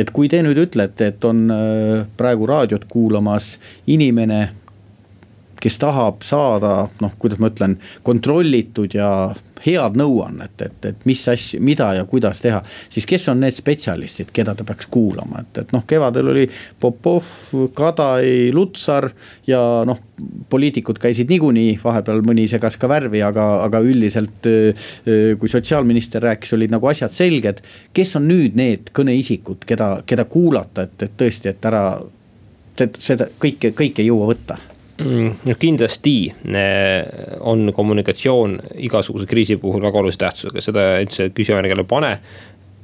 [0.00, 3.58] et kui te nüüd ütlete, et on äh, praegu raadiot kuulamas
[3.90, 4.42] inimene
[5.64, 9.08] kes tahab saada, noh, kuidas ma ütlen, kontrollitud ja
[9.64, 12.60] head nõuannet, et, et mis asju, mida ja kuidas teha.
[12.92, 16.48] siis kes on need spetsialistid, keda ta peaks kuulama, et, et noh, kevadel oli
[16.80, 17.28] Popov,
[17.74, 19.10] Kadai, Lutsar
[19.46, 20.00] ja noh.
[20.48, 24.46] poliitikud käisid niikuinii, vahepeal mõni segas ka värvi, aga, aga üldiselt
[25.40, 27.64] kui sotsiaalminister rääkis, olid nagu asjad selged.
[27.92, 31.84] kes on nüüd need kõneisikud, keda, keda kuulata, et, et tõesti, et ära
[32.98, 34.58] seda kõike, kõike ei jõua võtta
[34.98, 36.16] no kindlasti
[36.54, 42.12] eh, on kommunikatsioon igasuguse kriisi puhul väga olulise tähtsusega, seda üldse küsimärgi alla ei pane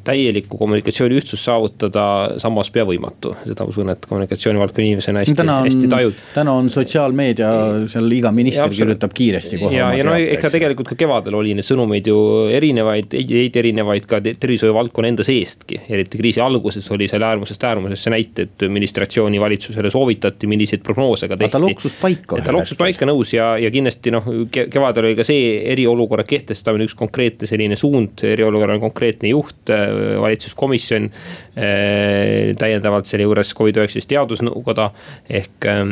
[0.05, 2.05] täielikku kommunikatsiooni ühtsust saavutada
[2.41, 3.35] samas pea võimatu.
[3.45, 6.21] seda usun, et kommunikatsioonivaldkonna inimesena hästi, hästi tajud.
[6.35, 7.51] täna on sotsiaalmeedia,
[7.93, 9.77] seal iga minister kirjutab kiiresti kohe.
[9.77, 12.19] ja, ja no ega tegelikult ka kevadel oli neid sõnumeid ju
[12.57, 15.83] erinevaid, ideid erinevaid ka tervishoiu valdkonna enda seestki.
[15.89, 21.53] eriti kriisi alguses oli seal äärmusest äärmusesse näiteid, administratsiooni valitsusele soovitati, milliseid prognoose ka tehti.
[21.53, 22.41] ta loksus paika.
[22.45, 26.97] ta loksus paika nõus ja, ja kindlasti noh, kevadel oli ka see eriolukorra kehtestamine üks
[26.99, 29.71] konkreetne selline suund, eriolukorra konkreetne juht
[30.21, 34.91] valitsuskomisjon eh, täiendavalt selle juures Covid-19 teadusnõukoda
[35.41, 35.83] ehk, eh,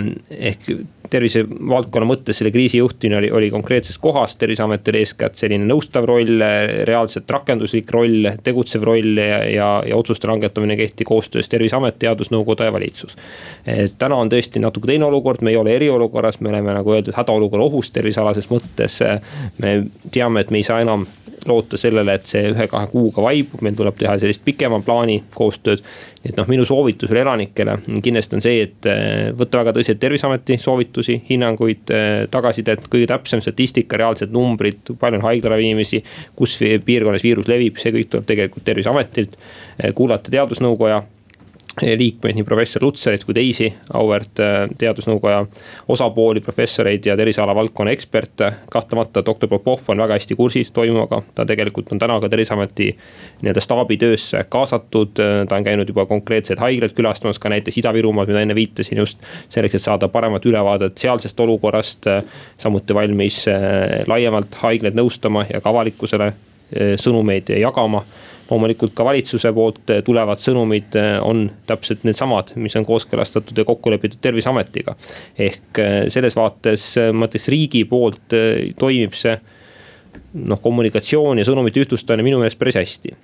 [0.52, 0.70] ehk
[1.08, 6.42] tervisevaldkonna mõttes selle kriisi juhtimine oli, oli konkreetses kohas, terviseametil eeskätt selline nõustav roll,
[6.88, 12.74] reaalselt rakenduslik roll, tegutsev roll ja, ja, ja otsuste langetamine kehti koostöös terviseamet, teadusnõukoda ja
[12.74, 13.16] valitsus.
[13.98, 17.64] täna on tõesti natuke teine olukord, me ei ole eriolukorras, me oleme nagu öeldud hädaolukorra
[17.64, 19.00] ohus tervisealases mõttes.
[19.58, 19.74] me
[20.12, 21.06] teame, et me ei saa enam
[21.48, 25.83] loota sellele, et see ühe-kahe kuuga vaibub, meil tuleb teha sellist pikema plaani koostööd.
[26.24, 31.20] et noh, minu soovitus elanikele kindlasti on see, et eh, võtta väga tõsiselt terviseameti soovitusi,
[31.31, 36.03] hinnanguid, eh, tagasisidet, kõige täpsem statistika, reaalsed numbrid, palju on haiglaravi inimesi.
[36.37, 39.38] kus piirkonnas viirus levib, see kõik tuleb tegelikult terviseametilt,
[39.79, 41.03] eh, kuulata teadusnõukoja
[41.82, 45.44] liikmeid, nii professor Lutserit kui teisi auväärt äh, teadusnõukoja
[45.88, 48.52] osapooli, professoreid ja terviseala valdkonna eksperte.
[48.70, 52.88] kahtlemata doktor Popov on väga hästi kursis toimuvaga, ta tegelikult on täna ka terviseameti
[53.42, 55.14] nii-öelda staabitöösse kaasatud.
[55.48, 59.74] ta on käinud juba konkreetseid haiglaid külastamas, ka näiteks Ida-Virumaal, mida enne viitasin just selleks,
[59.74, 62.06] et saada paremat ülevaadet sealsest olukorrast.
[62.58, 68.04] samuti valmis äh, laiemalt haiglaid nõustama ja ka avalikkusele äh, sõnumeid jagama
[68.50, 73.92] loomulikult ka valitsuse poolt tulevad sõnumid eh, on täpselt needsamad, mis on kooskõlastatud ja kokku
[73.92, 74.96] lepitud terviseametiga.
[75.38, 78.37] ehk eh, selles vaates eh, ma ütleks riigi poolt
[78.78, 79.37] toimib see
[80.48, 83.14] noh, kommunikatsioon ja sõnumite ühtlustamine minu meelest päris hästi.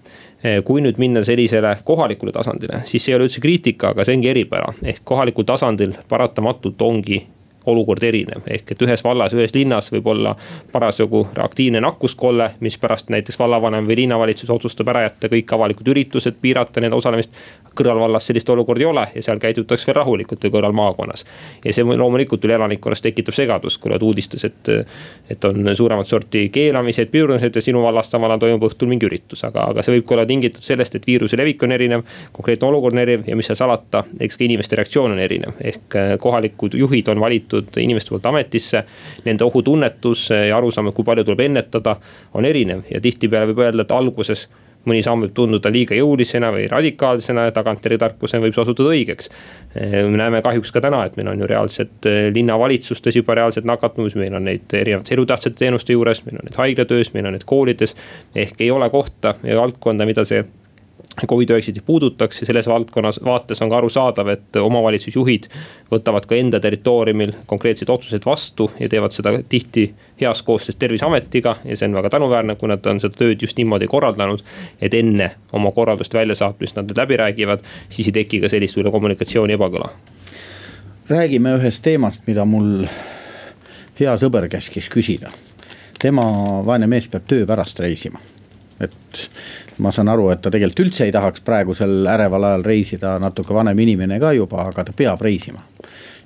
[0.64, 4.28] kui nüüd minna sellisele kohalikule tasandile, siis see ei ole üldse kriitika, aga see ongi
[4.28, 7.22] eripära, ehk kohalikul tasandil paratamatult ongi
[7.66, 8.42] olukord erinev.
[8.46, 10.34] ehk et ühes vallas, ühes linnas võib olla
[10.72, 16.40] parasjagu aktiivne nakkuskolle, mis pärast näiteks vallavanem või linnavalitsus otsustab ära jätta kõik avalikud üritused,
[16.40, 17.32] piirata nende osalemist.
[17.74, 21.24] kõrvalvallas sellist olukorda ei ole ja seal käidutakse veel rahulikult või kõrvalmaakonnas.
[21.64, 24.68] ja see loomulikult üle elanikkonnas tekitab segadust, kui oled uudistes, et,
[25.30, 29.44] et on suuremat sorti keelamised, pidurdamised ja sinu vallas samal ajal toimub õhtul mingi üritus,
[29.44, 32.94] aga, aga see võib ka olla tingitud sellest, et viiruse levik on erinev, konkreetne olukord
[32.94, 37.08] on erinev ja mis seal salata, eks ka inimeste reaktsioon on erinev, ehk kohalikud juhid
[37.08, 38.84] on valitud inimeste poolt ametisse.
[39.24, 41.96] Nende ohutunnetus ja arusaam, kui palju tuleb ennetada,
[42.34, 44.48] on erinev ja tihtipeale võib öelda, et alguses
[44.88, 49.30] mõni samm võib tunduda liiga jõulisena või radikaalsena ja tagantjärgi tarkusena võib see osutuda õigeks.
[49.74, 54.18] me näeme kahjuks ka täna, et meil on ju reaalselt eh, linnavalitsustes juba reaalselt nakatumisi,
[54.20, 57.96] meil on neid erinevates elutähtsate teenuste juures, meil on neid haiglatöös, meil on neid koolides.
[58.34, 60.44] ehk ei ole kohta ja valdkonda, mida see
[61.22, 65.46] Covid-19 puudutaks ja selles valdkonnas vaates on ka arusaadav, et omavalitsusjuhid
[65.92, 69.86] võtavad ka enda territooriumil konkreetseid otsuseid vastu ja teevad seda tihti
[70.20, 71.56] heas koostöös terviseametiga.
[71.64, 74.42] ja see on väga tänuväärne, kui nad on seda tööd just niimoodi korraldanud,
[74.80, 78.92] et enne oma korralduste väljasaatmist nad need läbi räägivad, siis ei teki ka sellist võib-olla
[78.98, 79.88] kommunikatsiooni ebakõla.
[81.08, 82.86] räägime ühest teemast, mida mul
[84.00, 85.30] hea sõber käskis küsida.
[85.98, 86.24] tema
[86.66, 88.18] vaene mees peab töö pärast reisima
[88.80, 89.28] et
[89.78, 93.78] ma saan aru, et ta tegelikult üldse ei tahaks praegusel äreval ajal reisida, natuke vanem
[93.84, 95.64] inimene ka juba, aga ta peab reisima.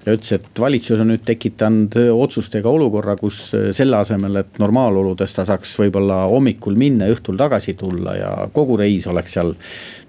[0.07, 5.45] ja ütles, et valitsus on nüüd tekitanud otsustega olukorra, kus selle asemel, et normaaloludes ta
[5.45, 9.53] saaks võib-olla hommikul minna õhtul tagasi tulla ja kogu reis oleks seal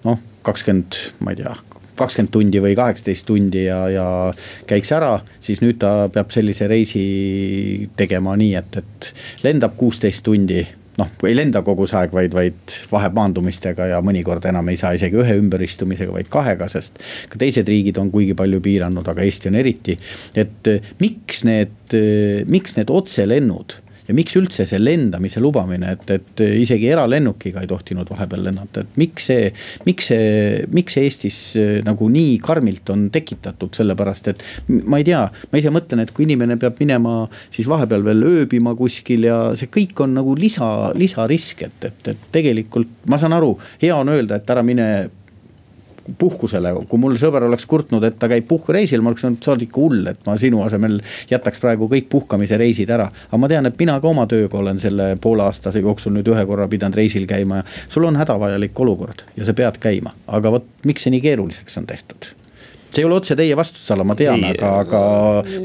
[0.06, 1.58] noh, kakskümmend, ma ei tea
[2.00, 4.06] kakskümmend tundi või kaheksateist tundi ja, ja
[4.70, 7.04] käiks ära, siis nüüd ta peab sellise reisi
[8.00, 9.10] tegema nii, et, et
[9.44, 10.62] lendab kuusteist tundi
[11.00, 15.20] noh, ei lenda kogu see aeg, vaid, vaid vahemaandumistega ja mõnikord enam ei saa isegi
[15.20, 17.00] ühe ümberistumisega, vaid kahega, sest.
[17.32, 19.98] ka teised riigid on kuigi palju piiranud, aga Eesti on eriti,
[20.40, 21.98] et miks need,
[22.50, 28.10] miks need otselennud ja miks üldse see lendamise lubamine, et, et isegi eralennukiga ei tohtinud
[28.10, 29.52] vahepeal lennata, et miks see,
[29.86, 34.46] miks see, miks see Eestis äh, nagu nii karmilt on tekitatud, sellepärast et
[34.90, 37.22] ma ei tea, ma ise mõtlen, et kui inimene peab minema
[37.54, 42.28] siis vahepeal veel ööbima kuskil ja see kõik on nagu lisa, lisarisk, et, et, et
[42.34, 44.90] tegelikult ma saan aru, hea on öelda, et ära mine
[46.18, 49.66] puhkusele, kui mul sõber oleks kurtnud, et ta käib puhkureisil, ma oleks öelnud, sa oled
[49.68, 53.10] ikka hull, et ma sinu asemel jätaks praegu kõik puhkamise reisid ära.
[53.30, 56.68] aga ma tean, et mina ka oma tööga olen selle pooleaastase jooksul nüüd ühe korra
[56.68, 61.06] pidanud reisil käima ja sul on hädavajalik olukord ja sa pead käima, aga vot miks
[61.06, 62.34] see nii keeruliseks on tehtud
[62.90, 65.02] see ei ole otse teie vastutusala, ma tean, aga, aga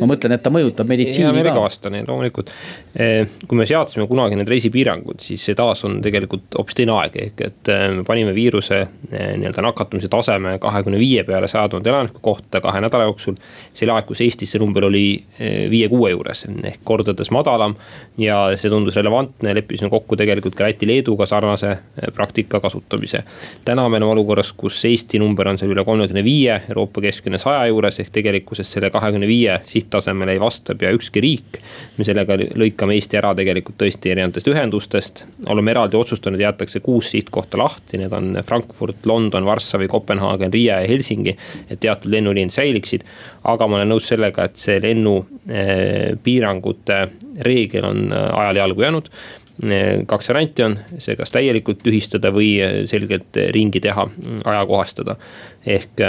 [0.01, 1.55] ma mõtlen, et ta mõjutab meditsiini ka.
[1.57, 2.51] vastan, loomulikult.
[2.95, 7.17] Eh, kui me seadsime kunagi need reisipiirangud, siis see taas on tegelikult hoopis teine aeg,
[7.29, 11.91] ehk et eh, me panime viiruse eh, nii-öelda nakatumise taseme kahekümne viie peale saja tuhande
[11.91, 13.41] elaniku kohta kahe nädala jooksul.
[13.75, 15.05] see laekus Eestis, see number oli
[15.71, 17.75] viie-kuue juures ehk kordades madalam
[18.21, 21.73] ja see tundus relevantne, leppisime kokku tegelikult ka Läti-Leeduga sarnase
[22.15, 23.25] praktika kasutamise.
[23.65, 27.39] täna me oleme olukorras, kus Eesti number on seal üle kolmekümne viie, Euroopa keskmine keskmine
[27.39, 31.59] saja juures ehk tegelikkuses selle kahekümne viie sihttasemele ei vasta pea ükski riik.
[31.99, 37.59] me sellega lõikame Eesti ära tegelikult tõesti erinevatest ühendustest, oleme eraldi otsustanud, jäetakse kuus sihtkohta
[37.59, 41.37] lahti, need on Frankfurt, London, Varssavi, Kopenhaagen, Riia ja Helsingi.
[41.71, 43.05] et teatud lennuliinid säiliksid,
[43.45, 47.09] aga ma olen nõus sellega, et see lennupiirangute eh,
[47.47, 49.07] reegel on eh, ajale jalgu jäänud
[49.71, 52.51] eh, kaks varianti on, see kas täielikult tühistada või
[52.91, 54.05] selgelt ringi teha,
[54.45, 55.17] ajakohastada.
[55.67, 56.01] ehk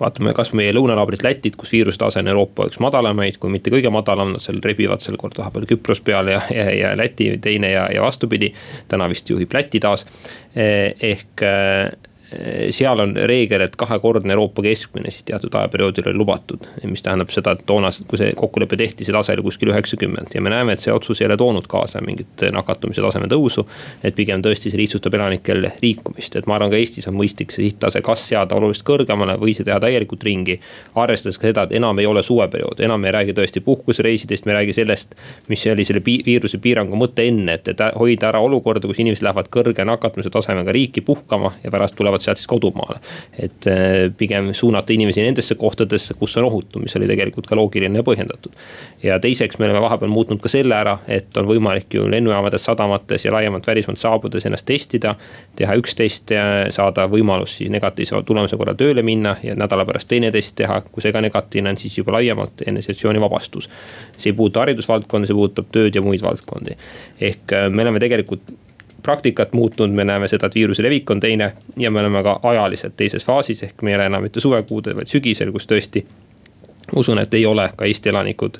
[0.00, 3.92] vaatame kasvõi meie lõunanaabrit Lätit, kus viiruse tase on Euroopa üks madalamaid, kui mitte kõige
[3.94, 7.88] madalam, nad seal rebivad seal kord vahepeal Küpros peal ja, ja, ja Läti teine ja,
[7.94, 8.52] ja vastupidi.
[8.88, 10.06] täna vist juhib Läti taas,
[10.54, 11.92] ehk Eh,
[12.70, 16.66] seal on reegel, et kahekordne Euroopa keskmine siis teatud ajaperioodil oli lubatud.
[16.84, 20.42] mis tähendab seda, et toona, kui see kokkulepe tehti, see tase oli kuskil üheksakümmend ja
[20.44, 23.64] me näeme, et see otsus ei ole toonud kaasa mingit nakatumise taseme tõusu.
[24.04, 27.64] et pigem tõesti see lihtsustab elanikel liikumist, et ma arvan, ka Eestis on mõistlik see
[27.64, 30.60] sihttase kas seada oluliselt kõrgemale või see teha täielikult ringi.
[30.94, 34.58] arvestades ka seda, et enam ei ole suveperiood, enam ei räägi tõesti puhkusereisidest, me ei
[34.60, 35.14] räägi sellest,
[35.48, 39.48] mis oli selle viiruse piirangu mõte enne, et, et hoida ära olukorda, kus inimesed lähevad
[39.48, 43.00] kõrge nakatumise tasemega riiki puhkama ja pärast tulevad tulevad sealt siis kodumaale.
[43.38, 47.98] et äh, pigem suunata inimesi nendesse kohtadesse, kus on ohutu, mis oli tegelikult ka loogiline
[47.98, 48.52] ja põhjendatud.
[49.02, 53.24] ja teiseks, me oleme vahepeal muutnud ka selle ära, et on võimalik ju lennujaamades, sadamates
[53.24, 55.14] ja laiemalt välismaalt saabudes ennast testida.
[55.56, 60.08] teha üks test ja saada võimalus siis negatiivse tulemuse korral tööle minna ja nädala pärast
[60.08, 63.68] teine test teha, kui see ka negatiivne on, siis juba laiemalt eneseisolatsiooni vabastus.
[64.16, 66.76] see ei puuduta haridusvaldkonda, see puudutab tööd ja muid valdkondi.
[67.20, 68.56] ehk äh, me oleme tegelikult
[69.02, 72.96] praktikat muutnud, me näeme seda, et viiruse levik on teine ja me oleme ka ajaliselt
[72.96, 76.04] teises faasis, ehk me ei ole enam mitte suvekuudel, vaid sügisel, kus tõesti
[76.96, 78.58] usun, et ei ole ka Eesti elanikud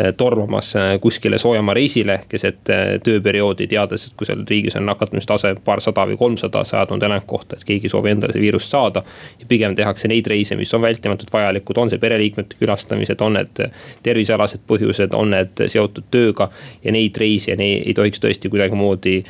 [0.00, 4.84] Äh, tormamas äh, kuskile soojamaa reisile keset äh, tööperioodi, teades, et kui seal riigis on
[4.84, 8.74] nakatumise paarsada või kolmsada saja tuhande elaniku kohta, et keegi ei soovi endale seda viirust
[8.74, 9.02] saada.
[9.40, 13.62] ja pigem tehakse neid reise, mis on vältimatult vajalikud, on see pereliikmete külastamised, on need
[14.02, 16.50] tervisealased põhjused, on need seotud tööga.
[16.84, 19.22] ja neid reise ei tohiks tõesti kuidagimoodi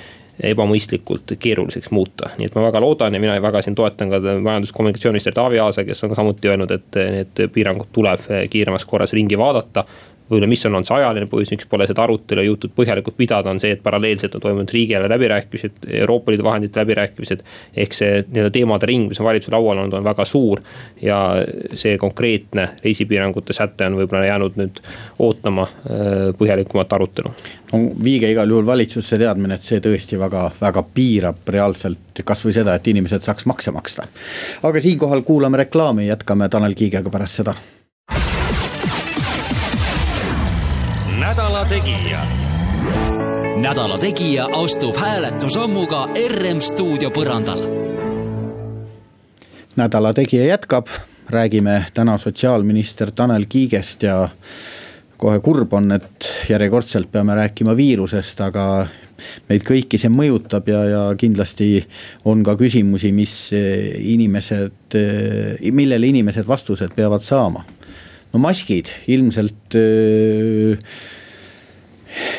[0.42, 5.35] ebamõistlikult keeruliseks muuta, nii et ma väga loodan ja mina väga siin toetan ka majandus-kommunikatsiooniminister
[5.37, 9.87] Taavi Aasa, kes on ka samuti öelnud, et need piirangud tuleb kiiremas korras ringi vaadata
[10.31, 13.61] võib-olla, mis on olnud see ajaline põhjus, miks pole seda arutelu jõutud põhjalikult pidada, on
[13.62, 17.45] see, et paralleelselt on toimunud riigieelarve läbirääkimised, Euroopa Liidu vahendite läbirääkimised.
[17.77, 20.61] ehk see nii-öelda teemade ring, mis on valitsuse laual olnud, on väga suur.
[21.03, 21.21] ja
[21.75, 24.83] see konkreetne reisipiirangute säte on võib-olla jäänud nüüd
[25.19, 27.35] ootama äh, põhjalikumat arutelu.
[27.73, 32.75] no viige igal juhul valitsusse teadmine, et see tõesti väga, väga piirab reaalselt kasvõi seda,
[32.75, 34.09] et inimesed saaks makse maksta.
[34.62, 37.55] aga siinkohal kuulame reklaami, jätkame Tanel Kiigega pärast seda
[41.27, 42.21] nädala Tegija.
[43.57, 47.65] nädala Tegija astub hääletusammuga RM stuudio põrandal.
[49.77, 50.87] nädala Tegija jätkab,
[51.31, 54.29] räägime täna sotsiaalminister Tanel Kiigest ja
[55.17, 58.87] kohe kurb on, et järjekordselt peame rääkima viirusest, aga
[59.49, 61.89] meid kõiki see mõjutab ja, ja kindlasti
[62.25, 63.51] on ka küsimusi, mis
[63.99, 64.95] inimesed,
[65.73, 67.65] millele inimesed vastused peavad saama.
[68.33, 69.77] No maskid ilmselt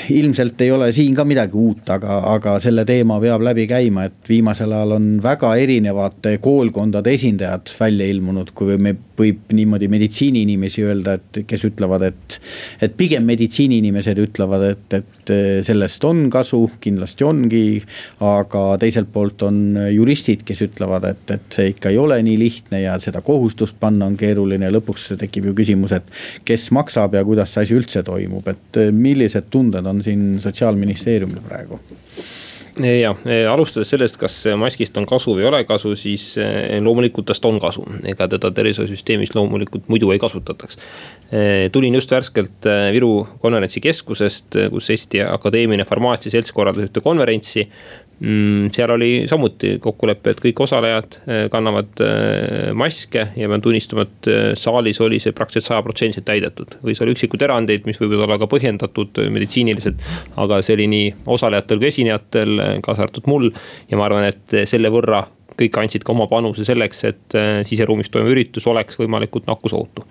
[0.09, 4.29] ilmselt ei ole siin ka midagi uut, aga, aga selle teema peab läbi käima, et
[4.29, 11.17] viimasel ajal on väga erinevate koolkondade esindajad välja ilmunud, kui me võib niimoodi meditsiiniinimesi öelda,
[11.17, 12.37] et kes ütlevad, et.
[12.81, 15.33] et pigem meditsiiniinimesed ütlevad, et, et
[15.65, 17.65] sellest on kasu, kindlasti ongi.
[18.23, 22.81] aga teiselt poolt on juristid, kes ütlevad, et, et see ikka ei ole nii lihtne
[22.83, 26.07] ja seda kohustust panna on keeruline ja lõpuks tekib ju küsimus, et.
[26.45, 31.79] kes maksab ja kuidas see asi üldse toimub, et millised tunded on siin sotsiaalministeeriumil praegu?
[32.77, 33.15] ja
[33.51, 37.59] alustades sellest, kas maskist on kasu või ei ole kasu, siis eh, loomulikult tast on
[37.61, 40.77] kasu, ega teda tervishoiusüsteemis loomulikult muidu ei kasutataks.
[41.31, 47.65] Eh, tulin just värskelt eh, Viru konverentsikeskusest, kus Eesti Akadeemiline Farmaatsia Selts korraldas ühte konverentsi
[48.73, 54.29] seal oli samuti kokkulepe, et kõik osalejad äh, kannavad äh, maske ja pean tunnistama, et
[54.31, 56.79] äh, saalis oli see praktiliselt sajaprotsendiliselt täidetud.
[56.85, 60.01] võis olla üksikuid erandeid, mis võivad olla ka põhjendatud meditsiiniliselt.
[60.35, 63.51] aga see oli nii osalejatel kui esinejatel, kaasa arvatud mul
[63.91, 65.21] ja ma arvan, et selle võrra
[65.57, 70.05] kõik andsid ka oma panuse selleks, et äh, siseruumis toimuv üritus oleks võimalikult nakkusohutu.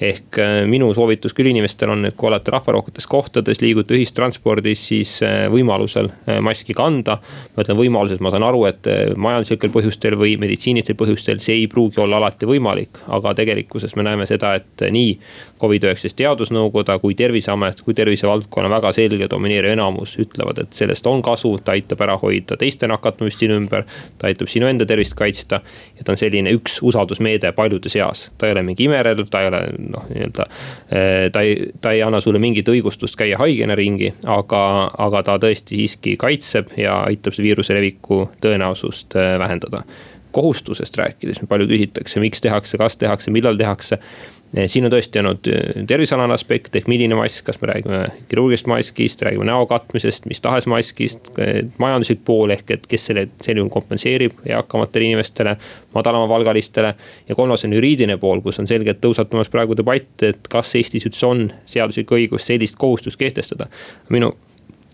[0.00, 5.16] ehk äh, minu soovitus küll inimestele on, et kui olete rahvarohketes kohtades, liigute ühistranspordis, siis
[5.26, 7.18] äh, võimalusel maski kanda.
[7.56, 12.00] ma ütlen võimalusel, ma saan aru, et majanduslikel põhjustel või meditsiinilistel põhjustel see ei pruugi
[12.00, 15.16] olla alati võimalik, aga tegelikkuses me näeme seda, et nii
[15.60, 21.52] Covid-19 teadusnõukoda kui terviseamet kui tervisevaldkonna väga selge domineeriv enamus ütlevad, et sellest on kasu,
[21.64, 23.84] ta aitab ära hoida teiste nakatumist sinu ümber.
[24.18, 25.60] ta aitab sinu enda tervist kaitsta
[25.98, 29.50] ja ta on selline üks usaldusmeede paljude seas, ta ei ole mingi imerelv, ta ei
[29.50, 30.46] ole noh, nii-öelda.
[30.90, 34.62] Eh, ta ei, ta ei anna sulle mingit õigustust käia haigena ringi, aga,
[34.98, 39.84] aga ta tõesti siiski kaitseb ja aitab see viiruse leviku tõenäosust eh, vähendada
[40.30, 45.48] kohustusest rääkides, palju küsitakse, miks tehakse, kas tehakse, millal tehakse Eh, siin on tõesti olnud
[45.50, 50.42] eh, tervisealane aspekt ehk milline mask, kas me räägime kirurgilisest maskist, räägime näo katmisest, mis
[50.42, 51.30] tahes maskist.
[51.38, 55.56] Eh, majanduslik pool ehk, et kes selle sel juhul kompenseerib eakamatele inimestele,
[55.94, 56.94] madalamapalgalistele.
[57.28, 61.26] ja kolmas on juriidiline pool, kus on selgelt tõusetumas praegu debatt, et kas Eestis üldse
[61.26, 63.66] on seaduslik õigus sellist kohustust kehtestada.
[64.08, 64.34] minu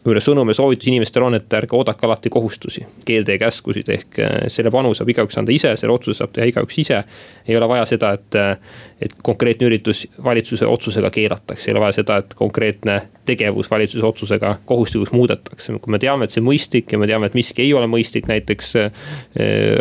[0.06, 4.20] võib-olla sõnum ja soovitus inimestele on, et ärge oodake alati kohustusi, keelde ja käskusid, ehk
[4.22, 7.02] äh, selle panu saab igaüks anda ise, selle otsuse saab teha igaüks ise.
[7.48, 11.98] ei ole vaja seda, et, äh, et konkreetne üritus valitsuse otsusega keelatakse, ei ole vaja
[11.98, 15.74] seda, et konkreetne tegevus valitsuse otsusega kohustuslikuks muudetakse.
[15.80, 18.30] kui me teame, et see on mõistlik ja me teame, et miski ei ole mõistlik,
[18.30, 19.02] näiteks äh,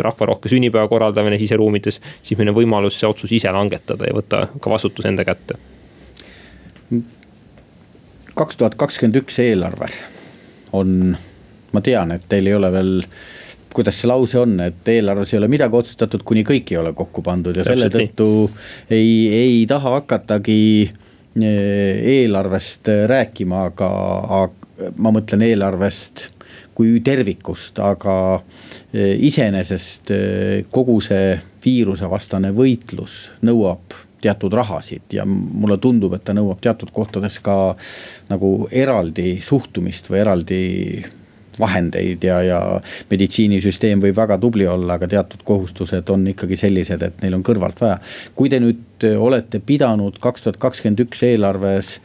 [0.02, 4.74] rahvarohke sünnipäeva korraldamine siseruumides, siis meil on võimalus see otsus ise langetada ja võtta ka
[4.74, 5.60] vastutus enda kätte
[8.36, 9.88] kaks tuhat kakskümmend üks eelarve
[10.76, 11.16] on,
[11.72, 12.94] ma tean, et teil ei ole veel
[13.76, 17.24] kuidas see lause on, et eelarves ei ole midagi otsustatud, kuni kõik ei ole kokku
[17.24, 18.28] pandud ja selle tõttu
[18.88, 23.90] ei, ei taha hakatagi eh, eelarvest rääkima, aga,
[24.38, 26.30] aga ma mõtlen eelarvest
[26.76, 28.16] kui tervikust, aga
[28.92, 36.34] eh, iseenesest eh, kogu see viirusevastane võitlus nõuab teatud rahasid ja mulle tundub, et ta
[36.36, 37.76] nõuab teatud kohtades ka
[38.30, 40.60] nagu eraldi suhtumist või eraldi
[41.60, 42.60] vahendeid ja, ja
[43.10, 47.80] meditsiinisüsteem võib väga tubli olla, aga teatud kohustused on ikkagi sellised, et neil on kõrvalt
[47.80, 47.98] vaja.
[48.34, 51.96] kui te nüüd olete pidanud kaks tuhat kakskümmend üks eelarves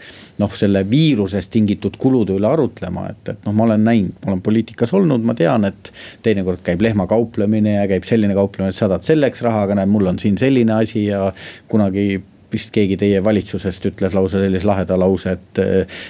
[0.41, 4.43] noh, selle viirusest tingitud kulude üle arutlema, et, et noh, ma olen näinud, ma olen
[4.45, 5.91] poliitikas olnud, ma tean, et
[6.25, 10.19] teinekord käib lehmakauplemine ja käib selline kauplemine, et saadad selleks raha, aga näed, mul on
[10.21, 11.27] siin selline asi ja
[11.71, 12.21] kunagi
[12.51, 15.61] vist keegi teie valitsusest ütles lausa sellise laheda lause, et,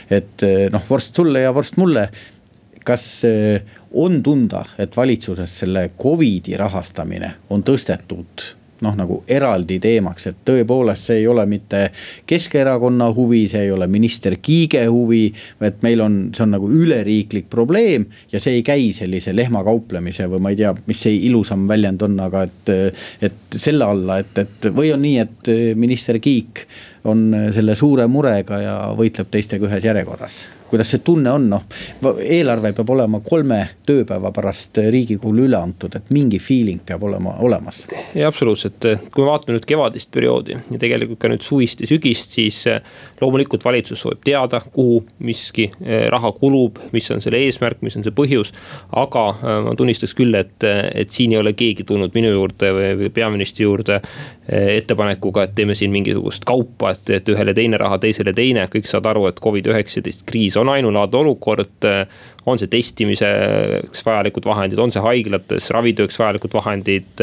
[0.10, 2.08] et noh, vorst sulle ja vorst mulle
[2.86, 3.06] kas
[3.92, 8.48] on tunda, et valitsuses selle Covidi rahastamine on tõstetud
[8.82, 11.84] noh, nagu eraldi teemaks, et tõepoolest, see ei ole mitte
[12.30, 15.24] Keskerakonna huvi, see ei ole minister Kiige huvi.
[15.62, 20.46] et meil on, see on nagu üleriiklik probleem ja see ei käi sellise lehmakauplemise või
[20.46, 22.74] ma ei tea, mis see ilusam väljend on, aga et.
[23.22, 26.64] et selle alla, et, et või on nii, et minister Kiik
[27.04, 31.64] on selle suure murega ja võitleb teistega ühes järjekorras kuidas see tunne on, noh.
[32.24, 37.84] eelarve peab olema kolme tööpäeva pärast riigikogule üle antud, et mingi feeling peab olema olemas.
[38.16, 42.38] ja absoluutselt, kui me vaatame nüüd kevadist perioodi ja tegelikult ka nüüd suvist ja sügist,
[42.38, 42.80] siis eh,
[43.20, 48.08] loomulikult valitsus soovib teada, kuhu miski eh, raha kulub, mis on selle eesmärk, mis on
[48.08, 48.54] see põhjus.
[49.04, 53.12] aga eh, ma tunnistaks küll, et, et siin ei ole keegi tulnud minu juurde või
[53.12, 54.00] peaministri juurde
[54.52, 59.12] ettepanekuga, et teeme siin mingisugust kaupa, et, et ühele teine raha, teisele teine, kõik saavad
[59.14, 61.88] aru, et Covid-19 kriis on ainulaadne olukord.
[62.46, 67.22] on see testimiseks vajalikud vahendid, on see haiglates ravitööks vajalikud vahendid,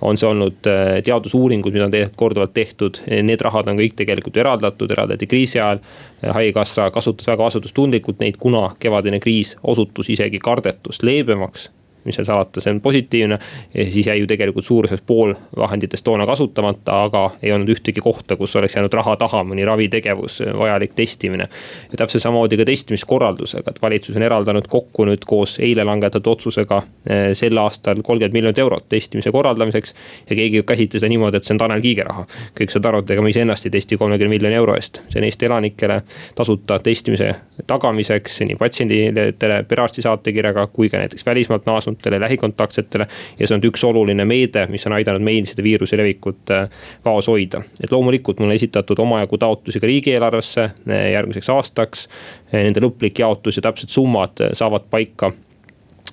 [0.00, 4.40] on see olnud äh, teadusuuringud, mida on tegelikult korduvalt tehtud, need rahad on kõik tegelikult
[4.40, 5.84] eraldatud, eraldati kriisi ajal.
[6.24, 11.68] haigekassa kasutas väga vastutustundlikult neid, kuna kevadine kriis osutus isegi kardetust leebemaks
[12.04, 13.38] mis seal salata, see on positiivne.
[13.74, 18.56] siis jäi ju tegelikult suuruses pool vahenditest toona kasutamata, aga ei olnud ühtegi kohta, kus
[18.56, 21.48] oleks jäänud raha taha mõni ravitegevus, vajalik testimine.
[21.92, 26.82] ja täpselt samamoodi ka testimiskorraldusega, et valitsus on eraldanud kokku nüüd koos eile langetatud otsusega
[26.82, 29.94] eh, sel aastal kolmkümmend miljonit eurot testimise korraldamiseks.
[30.30, 32.26] ja keegi ei käsitle seda niimoodi, et see on Tanel Kiige raha.
[32.60, 35.24] kõik saavad aru, et ega ma iseennast ei testi kolmekümne miljoni euro eest, see on
[35.24, 36.02] Eesti elanikele
[36.34, 37.34] tasuta testimise
[37.66, 43.06] tagamiseks nii patsiendidele perearsti saatekirjaga kui ka näiteks välismaalt naasnud naasnutele, lähikontaktsetele.
[43.38, 46.68] ja see on üks oluline meede, mis on aidanud meil seda viiruse levikut äh,
[47.04, 47.62] vaos hoida.
[47.80, 52.08] et loomulikult mul on esitatud omajagu taotlusi ka riigieelarvesse äh, järgmiseks aastaks.
[52.54, 55.32] Äh, nende lõplik jaotus ja täpsed summad saavad paika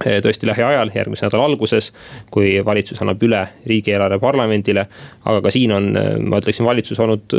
[0.01, 1.91] tõesti lähiajal, järgmise nädala alguses,
[2.31, 4.87] kui valitsus annab üle riigieelarve parlamendile.
[5.25, 5.93] aga ka siin on,
[6.25, 7.35] ma ütleksin, valitsus olnud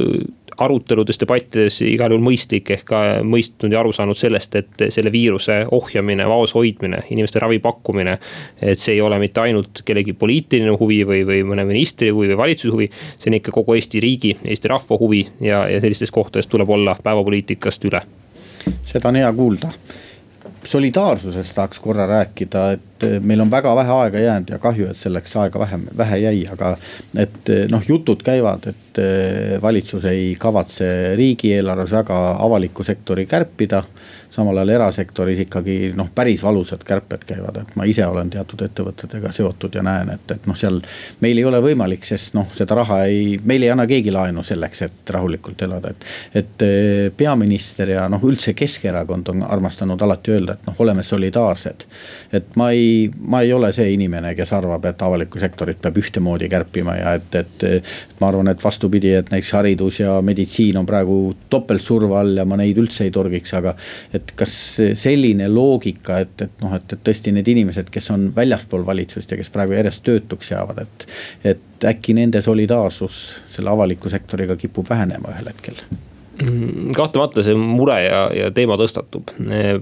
[0.59, 5.63] aruteludes, debattides igal juhul mõistlik ehk ka mõistnud ja aru saanud sellest, et selle viiruse
[5.73, 8.19] ohjamine, vaos hoidmine, inimeste ravi pakkumine.
[8.61, 12.37] et see ei ole mitte ainult kellegi poliitiline huvi või, või mõne ministri huvi või
[12.45, 12.91] valitsuse huvi.
[13.19, 16.97] see on ikka kogu Eesti riigi, Eesti rahva huvi ja, ja sellistes kohtades tuleb olla
[17.03, 18.03] päevapoliitikast üle.
[18.85, 19.73] seda on hea kuulda
[20.65, 25.37] solidaarsusest tahaks korra rääkida, et meil on väga vähe aega jäänud ja kahju, et selleks
[25.43, 26.77] aega vähem, vähe jäi, aga.
[27.19, 29.01] et noh, jutud käivad, et
[29.63, 30.89] valitsus ei kavatse
[31.19, 33.83] riigieelarves väga avalikku sektori kärpida
[34.33, 39.33] samal ajal erasektoris ikkagi noh, päris valusad kärped käivad, et ma ise olen teatud ettevõtetega
[39.33, 40.81] seotud ja näen, et, et noh, seal.
[41.21, 44.83] meil ei ole võimalik, sest noh, seda raha ei, meil ei anna keegi laenu selleks,
[44.89, 46.07] et rahulikult elada, et.
[46.43, 51.87] et eh, peaminister ja noh, üldse Keskerakond on armastanud alati öelda, et noh, oleme solidaarsed.
[52.33, 56.49] et ma ei, ma ei ole see inimene, kes arvab, et avalikku sektorit peab ühtemoodi
[56.53, 57.69] kärpima ja et, et.
[57.69, 61.17] et ma arvan, et vastupidi, et näiteks haridus ja meditsiin on praegu
[61.51, 63.75] topeltsurve all ja ma neid üldse ei torgiks, aga.
[64.15, 64.55] et et kas
[64.99, 69.41] selline loogika, et, et noh, et, et tõesti need inimesed, kes on väljaspool valitsust ja
[69.41, 71.07] kes praegu järjest töötuks jäävad, et.
[71.53, 73.17] et äkki nende solidaarsus
[73.51, 79.33] selle avaliku sektoriga kipub vähenema ühel hetkel mm, kahtlemata see mure ja, ja teema tõstatub.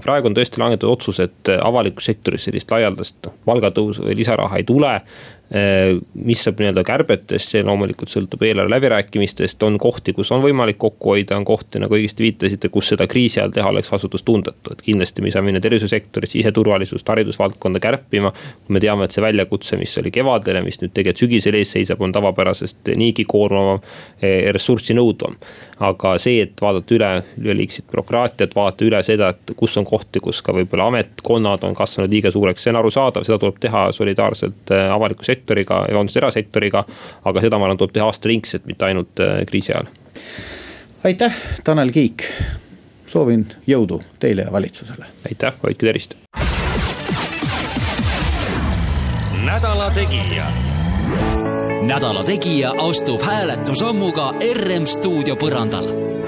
[0.01, 4.95] praegu on tõesti langetatud otsus, et avalikus sektoris sellist laialdast palgatõusu või lisaraha ei tule.
[5.55, 10.77] Äh, mis saab nii-öelda kärbetest, see loomulikult sõltub eelarve läbirääkimistest, on kohti, kus on võimalik
[10.79, 14.83] kokku hoida, on kohti, nagu õigesti viitasite, kus seda kriisi ajal teha oleks vastutustundetu, et
[14.85, 18.31] kindlasti me ei saa minna tervishoiusektorit, siseturvalisust, haridusvaldkonda kärpima.
[18.69, 21.99] me teame, et see väljakutse, mis oli kevadel ja mis nüüd tegelikult sügisel ees seisab,
[21.99, 23.83] on tavapärasest niigi koormavam,
[24.21, 25.35] eh, ressurssi nõudvam.
[25.81, 30.41] aga see, et vaadata üle üleliigset bürokraatiat, vaadata üle seda, et kus on kohti, kus
[30.41, 34.87] ka võib-olla ametkonnad on kasvanud liiga suureks, see on arusaadav, seda tuleb teha solidaarselt eh,
[34.87, 36.85] avaliku sektori sektoriga, vabandust, erasektoriga.
[37.25, 39.91] aga seda, ma arvan, tuleb teha aastaringselt, mitte ainult äh, kriisi ajal.
[41.03, 42.25] aitäh, Tanel Kiik.
[43.07, 45.05] soovin jõudu teile ja valitsusele.
[45.27, 46.15] aitäh, hoidke tervist.
[49.45, 50.47] nädala Tegija.
[51.81, 56.20] nädala Tegija astub hääletusammuga RM stuudio põrandal